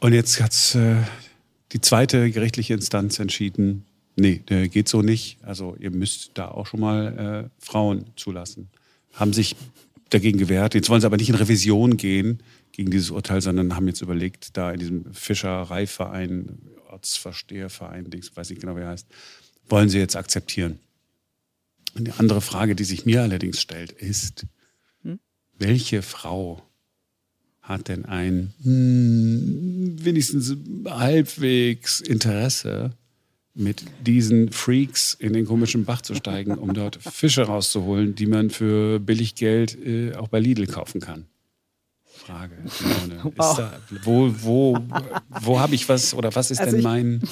Und 0.00 0.12
jetzt 0.12 0.40
hat 0.40 0.74
äh, 0.74 0.96
die 1.72 1.80
zweite 1.80 2.30
gerichtliche 2.32 2.74
Instanz 2.74 3.20
entschieden, 3.20 3.84
nee, 4.16 4.38
geht 4.68 4.88
so 4.88 5.00
nicht. 5.00 5.38
Also 5.42 5.76
ihr 5.78 5.90
müsst 5.92 6.32
da 6.34 6.48
auch 6.48 6.66
schon 6.66 6.80
mal 6.80 7.50
äh, 7.54 7.64
Frauen 7.64 8.06
zulassen. 8.16 8.68
Haben 9.12 9.32
sich 9.32 9.54
dagegen 10.10 10.38
gewehrt. 10.38 10.74
Jetzt 10.74 10.88
wollen 10.88 11.00
sie 11.00 11.06
aber 11.06 11.18
nicht 11.18 11.28
in 11.28 11.36
Revision 11.36 11.96
gehen 11.96 12.40
gegen 12.74 12.90
dieses 12.90 13.10
Urteil, 13.10 13.40
sondern 13.40 13.76
haben 13.76 13.86
jetzt 13.86 14.02
überlegt, 14.02 14.56
da 14.56 14.72
in 14.72 14.80
diesem 14.80 15.14
Fischereiverein, 15.14 16.58
Ortsversteherverein, 16.90 18.10
ich 18.12 18.36
weiß 18.36 18.50
nicht 18.50 18.60
genau, 18.60 18.74
wie 18.76 18.80
er 18.80 18.88
heißt, 18.88 19.06
wollen 19.68 19.88
sie 19.88 19.98
jetzt 19.98 20.16
akzeptieren. 20.16 20.80
Und 21.94 22.08
die 22.08 22.12
andere 22.12 22.40
Frage, 22.40 22.74
die 22.74 22.82
sich 22.82 23.06
mir 23.06 23.22
allerdings 23.22 23.60
stellt, 23.60 23.92
ist, 23.92 24.46
hm? 25.02 25.20
welche 25.56 26.02
Frau 26.02 26.62
hat 27.62 27.86
denn 27.86 28.06
ein 28.06 28.52
hm, 28.64 30.04
wenigstens 30.04 30.56
halbwegs 30.84 32.00
Interesse, 32.00 32.92
mit 33.56 33.84
diesen 34.04 34.50
Freaks 34.50 35.14
in 35.14 35.32
den 35.32 35.46
komischen 35.46 35.84
Bach 35.84 36.02
zu 36.02 36.16
steigen, 36.16 36.58
um 36.58 36.74
dort 36.74 36.96
Fische 37.00 37.42
rauszuholen, 37.42 38.16
die 38.16 38.26
man 38.26 38.50
für 38.50 38.98
billig 38.98 39.36
Geld 39.36 39.78
äh, 39.80 40.14
auch 40.14 40.26
bei 40.26 40.40
Lidl 40.40 40.66
kaufen 40.66 41.00
kann? 41.00 41.26
Frage. 42.24 42.56
Wow. 43.36 43.56
Da, 43.56 43.72
wo 44.02 44.30
wo, 44.40 44.78
wo 45.40 45.60
habe 45.60 45.74
ich 45.74 45.88
was 45.88 46.14
oder 46.14 46.34
was 46.34 46.50
ist 46.50 46.60
also 46.60 46.76
denn 46.76 46.82
mein. 46.82 47.22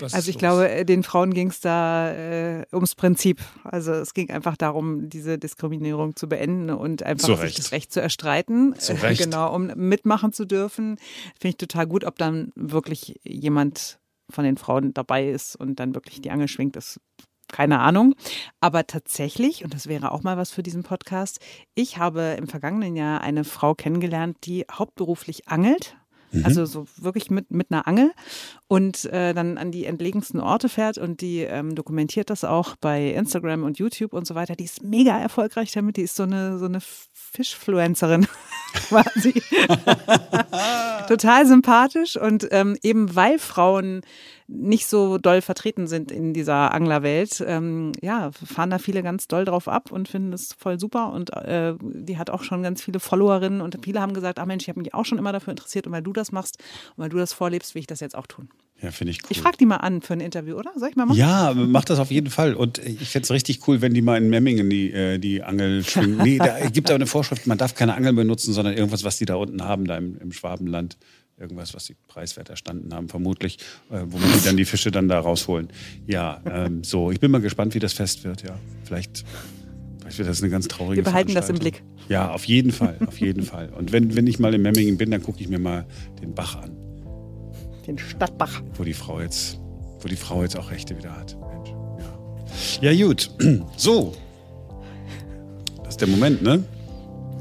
also 0.00 0.16
ich 0.28 0.34
los? 0.34 0.36
glaube, 0.36 0.68
äh, 0.68 0.84
den 0.84 1.02
Frauen 1.02 1.32
ging 1.32 1.48
es 1.48 1.60
da 1.60 2.12
äh, 2.12 2.66
ums 2.72 2.94
Prinzip. 2.94 3.40
Also 3.64 3.92
es 3.92 4.14
ging 4.14 4.30
einfach 4.30 4.56
darum, 4.56 5.08
diese 5.08 5.38
Diskriminierung 5.38 6.16
zu 6.16 6.28
beenden 6.28 6.70
und 6.70 7.02
einfach 7.02 7.40
sich 7.40 7.54
das 7.54 7.72
Recht 7.72 7.92
zu 7.92 8.00
erstreiten. 8.00 8.74
Zu 8.78 8.94
Recht. 8.94 9.22
genau, 9.22 9.54
um 9.54 9.66
mitmachen 9.76 10.32
zu 10.32 10.44
dürfen. 10.44 10.96
Finde 11.40 11.48
ich 11.50 11.56
total 11.56 11.86
gut, 11.86 12.04
ob 12.04 12.18
dann 12.18 12.52
wirklich 12.54 13.20
jemand 13.24 13.98
von 14.30 14.44
den 14.44 14.56
Frauen 14.56 14.92
dabei 14.92 15.28
ist 15.28 15.56
und 15.56 15.80
dann 15.80 15.94
wirklich 15.94 16.20
die 16.20 16.30
Angel 16.30 16.48
schwingt, 16.48 16.76
ist 16.76 17.00
keine 17.52 17.80
Ahnung. 17.80 18.14
Aber 18.60 18.86
tatsächlich, 18.86 19.64
und 19.64 19.74
das 19.74 19.86
wäre 19.86 20.12
auch 20.12 20.22
mal 20.22 20.36
was 20.36 20.50
für 20.50 20.62
diesen 20.62 20.82
Podcast, 20.82 21.40
ich 21.74 21.98
habe 21.98 22.36
im 22.38 22.48
vergangenen 22.48 22.96
Jahr 22.96 23.20
eine 23.20 23.44
Frau 23.44 23.74
kennengelernt, 23.74 24.38
die 24.44 24.64
hauptberuflich 24.70 25.48
angelt 25.48 25.96
Mhm. 26.30 26.44
Also 26.44 26.66
so 26.66 26.86
wirklich 26.96 27.30
mit, 27.30 27.50
mit 27.50 27.70
einer 27.70 27.86
Angel 27.86 28.12
und 28.66 29.06
äh, 29.06 29.32
dann 29.32 29.56
an 29.56 29.72
die 29.72 29.86
entlegensten 29.86 30.40
Orte 30.40 30.68
fährt 30.68 30.98
und 30.98 31.20
die 31.20 31.40
ähm, 31.40 31.74
dokumentiert 31.74 32.30
das 32.30 32.44
auch 32.44 32.76
bei 32.76 33.10
Instagram 33.10 33.64
und 33.64 33.78
YouTube 33.78 34.12
und 34.12 34.26
so 34.26 34.34
weiter. 34.34 34.54
Die 34.54 34.64
ist 34.64 34.82
mega 34.82 35.18
erfolgreich 35.18 35.72
damit. 35.72 35.96
Die 35.96 36.02
ist 36.02 36.16
so 36.16 36.24
eine, 36.24 36.58
so 36.58 36.66
eine 36.66 36.80
Fischfluencerin 37.12 38.26
quasi. 38.74 39.42
Total 41.08 41.46
sympathisch 41.46 42.16
und 42.16 42.48
ähm, 42.50 42.76
eben 42.82 43.14
weil 43.14 43.38
Frauen 43.38 44.02
nicht 44.48 44.86
so 44.86 45.18
doll 45.18 45.42
vertreten 45.42 45.86
sind 45.86 46.10
in 46.10 46.32
dieser 46.32 46.72
Anglerwelt, 46.72 47.44
ähm, 47.46 47.92
ja, 48.00 48.30
fahren 48.32 48.70
da 48.70 48.78
viele 48.78 49.02
ganz 49.02 49.28
doll 49.28 49.44
drauf 49.44 49.68
ab 49.68 49.92
und 49.92 50.08
finden 50.08 50.30
das 50.30 50.54
voll 50.58 50.80
super. 50.80 51.12
Und 51.12 51.30
äh, 51.34 51.74
die 51.80 52.16
hat 52.16 52.30
auch 52.30 52.42
schon 52.42 52.62
ganz 52.62 52.82
viele 52.82 52.98
Followerinnen 52.98 53.60
und 53.60 53.78
viele 53.84 54.00
haben 54.00 54.14
gesagt, 54.14 54.38
ach 54.38 54.46
Mensch, 54.46 54.64
ich 54.64 54.68
habe 54.70 54.80
mich 54.80 54.94
auch 54.94 55.04
schon 55.04 55.18
immer 55.18 55.32
dafür 55.32 55.50
interessiert 55.50 55.86
und 55.86 55.92
weil 55.92 56.02
du 56.02 56.14
das 56.14 56.32
machst 56.32 56.56
und 56.96 57.02
weil 57.02 57.10
du 57.10 57.18
das 57.18 57.34
vorlebst, 57.34 57.74
will 57.74 57.80
ich 57.80 57.86
das 57.86 58.00
jetzt 58.00 58.16
auch 58.16 58.26
tun. 58.26 58.48
Ja, 58.80 58.90
finde 58.90 59.10
ich 59.10 59.24
cool. 59.24 59.28
Ich 59.30 59.40
frage 59.40 59.56
die 59.58 59.66
mal 59.66 59.78
an 59.78 60.00
für 60.02 60.14
ein 60.14 60.20
Interview, 60.20 60.56
oder? 60.56 60.70
Soll 60.76 60.88
ich 60.88 60.96
mal 60.96 61.04
machen? 61.04 61.18
Ja, 61.18 61.52
mach 61.54 61.84
das 61.84 61.98
auf 61.98 62.10
jeden 62.10 62.30
Fall. 62.30 62.54
Und 62.54 62.78
ich 62.78 63.08
fände 63.08 63.24
es 63.24 63.30
richtig 63.30 63.66
cool, 63.66 63.82
wenn 63.82 63.92
die 63.92 64.02
mal 64.02 64.16
in 64.16 64.30
Memmingen 64.30 64.70
die, 64.70 64.92
äh, 64.92 65.18
die 65.18 65.42
Angel 65.42 65.84
schwingen. 65.84 66.18
Nee, 66.22 66.38
da 66.38 66.68
gibt 66.68 66.88
es 66.88 66.90
aber 66.90 66.96
eine 66.96 67.06
Vorschrift, 67.06 67.46
man 67.46 67.58
darf 67.58 67.74
keine 67.74 67.94
Angel 67.94 68.12
benutzen, 68.12 68.52
sondern 68.52 68.74
irgendwas, 68.74 69.04
was 69.04 69.18
die 69.18 69.24
da 69.26 69.34
unten 69.34 69.64
haben, 69.64 69.84
da 69.84 69.96
im, 69.96 70.16
im 70.18 70.32
Schwabenland 70.32 70.96
irgendwas, 71.40 71.74
was 71.74 71.86
sie 71.86 71.94
preiswert 72.06 72.50
erstanden 72.50 72.92
haben, 72.94 73.08
vermutlich, 73.08 73.58
äh, 73.90 74.00
womit 74.06 74.34
die 74.34 74.44
dann 74.44 74.56
die 74.56 74.64
Fische 74.64 74.90
dann 74.90 75.08
da 75.08 75.20
rausholen. 75.20 75.68
Ja, 76.06 76.40
ähm, 76.44 76.82
so, 76.82 77.10
ich 77.10 77.20
bin 77.20 77.30
mal 77.30 77.40
gespannt, 77.40 77.74
wie 77.74 77.78
das 77.78 77.92
Fest 77.92 78.24
wird, 78.24 78.42
ja. 78.42 78.58
Vielleicht, 78.84 79.24
vielleicht 80.00 80.18
wird 80.18 80.28
das 80.28 80.42
eine 80.42 80.50
ganz 80.50 80.68
traurige 80.68 80.96
Wir 80.96 81.04
behalten 81.04 81.34
das 81.34 81.48
im 81.48 81.58
Blick. 81.58 81.82
Ja, 82.08 82.32
auf 82.32 82.44
jeden 82.44 82.72
Fall, 82.72 82.96
auf 83.06 83.20
jeden 83.20 83.42
Fall. 83.42 83.70
Und 83.70 83.92
wenn, 83.92 84.16
wenn 84.16 84.26
ich 84.26 84.38
mal 84.38 84.54
in 84.54 84.62
Memmingen 84.62 84.96
bin, 84.96 85.10
dann 85.10 85.22
gucke 85.22 85.40
ich 85.40 85.48
mir 85.48 85.58
mal 85.58 85.86
den 86.20 86.34
Bach 86.34 86.56
an. 86.56 86.76
Den 87.86 87.98
Stadtbach. 87.98 88.62
Wo 88.74 88.84
die 88.84 88.94
Frau 88.94 89.20
jetzt, 89.20 89.60
wo 90.00 90.08
die 90.08 90.16
Frau 90.16 90.42
jetzt 90.42 90.56
auch 90.58 90.70
Rechte 90.70 90.96
wieder 90.96 91.16
hat. 91.16 91.36
Mensch, 91.52 91.70
ja. 92.80 92.90
ja, 92.90 93.06
gut. 93.06 93.30
So. 93.76 94.14
Das 95.84 95.94
ist 95.94 96.00
der 96.00 96.08
Moment, 96.08 96.42
ne? 96.42 96.64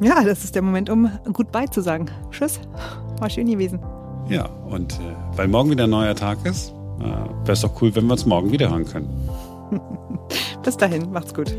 Ja, 0.01 0.23
das 0.23 0.43
ist 0.43 0.53
der 0.55 0.62
Moment, 0.62 0.89
um 0.89 1.10
Goodbye 1.33 1.69
zu 1.69 1.81
sagen. 1.81 2.05
Tschüss. 2.31 2.60
War 3.19 3.30
schön 3.32 3.49
gewesen. 3.49 3.80
Ja, 4.30 4.45
und 4.45 4.93
äh, 4.93 4.97
weil 5.36 5.47
morgen 5.47 5.71
wieder 5.71 5.86
ein 5.86 5.89
neuer 5.89 6.13
Tag 6.13 6.45
ist, 6.45 6.69
äh, 6.99 7.03
wäre 7.03 7.53
es 7.53 7.62
doch 7.62 7.82
cool, 7.82 7.95
wenn 7.95 8.06
wir 8.06 8.13
uns 8.13 8.25
morgen 8.25 8.51
wieder 8.51 8.69
hören 8.69 8.86
können. 8.86 9.10
Bis 10.63 10.77
dahin, 10.77 11.12
macht's 11.12 11.34
gut. 11.34 11.51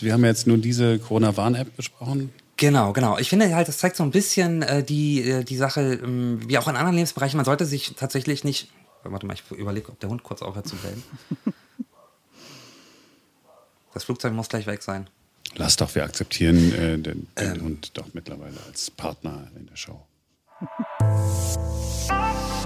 Wir 0.00 0.12
haben 0.12 0.24
jetzt 0.24 0.46
nur 0.46 0.58
diese 0.58 0.98
Corona-Warn-App 0.98 1.76
besprochen. 1.76 2.32
Genau, 2.56 2.92
genau. 2.92 3.18
Ich 3.18 3.28
finde 3.28 3.52
halt, 3.54 3.66
das 3.66 3.78
zeigt 3.78 3.96
so 3.96 4.04
ein 4.04 4.10
bisschen 4.12 4.62
äh, 4.62 4.84
die, 4.84 5.22
äh, 5.22 5.42
die 5.42 5.56
Sache, 5.56 6.00
ähm, 6.02 6.40
wie 6.46 6.58
auch 6.58 6.68
in 6.68 6.76
anderen 6.76 6.94
Lebensbereichen, 6.94 7.36
man 7.36 7.44
sollte 7.44 7.64
sich 7.64 7.94
tatsächlich 7.96 8.44
nicht 8.44 8.68
Warte 9.04 9.26
mal, 9.26 9.34
ich 9.34 9.42
überlege, 9.50 9.88
ob 9.88 10.00
der 10.00 10.08
Hund 10.08 10.22
kurz 10.22 10.42
aufhört 10.42 10.68
zu 10.68 10.76
bellen. 10.76 11.02
Das 13.94 14.04
Flugzeug 14.04 14.32
muss 14.32 14.48
gleich 14.48 14.66
weg 14.66 14.82
sein. 14.82 15.10
Lass 15.54 15.76
doch, 15.76 15.94
wir 15.94 16.04
akzeptieren 16.04 16.72
äh, 16.72 16.98
den, 16.98 17.28
den 17.38 17.56
ähm. 17.56 17.62
Hund 17.62 17.98
doch 17.98 18.06
mittlerweile 18.14 18.56
als 18.66 18.90
Partner 18.90 19.50
in 19.54 19.66
der 19.66 19.76
Show. 19.76 20.06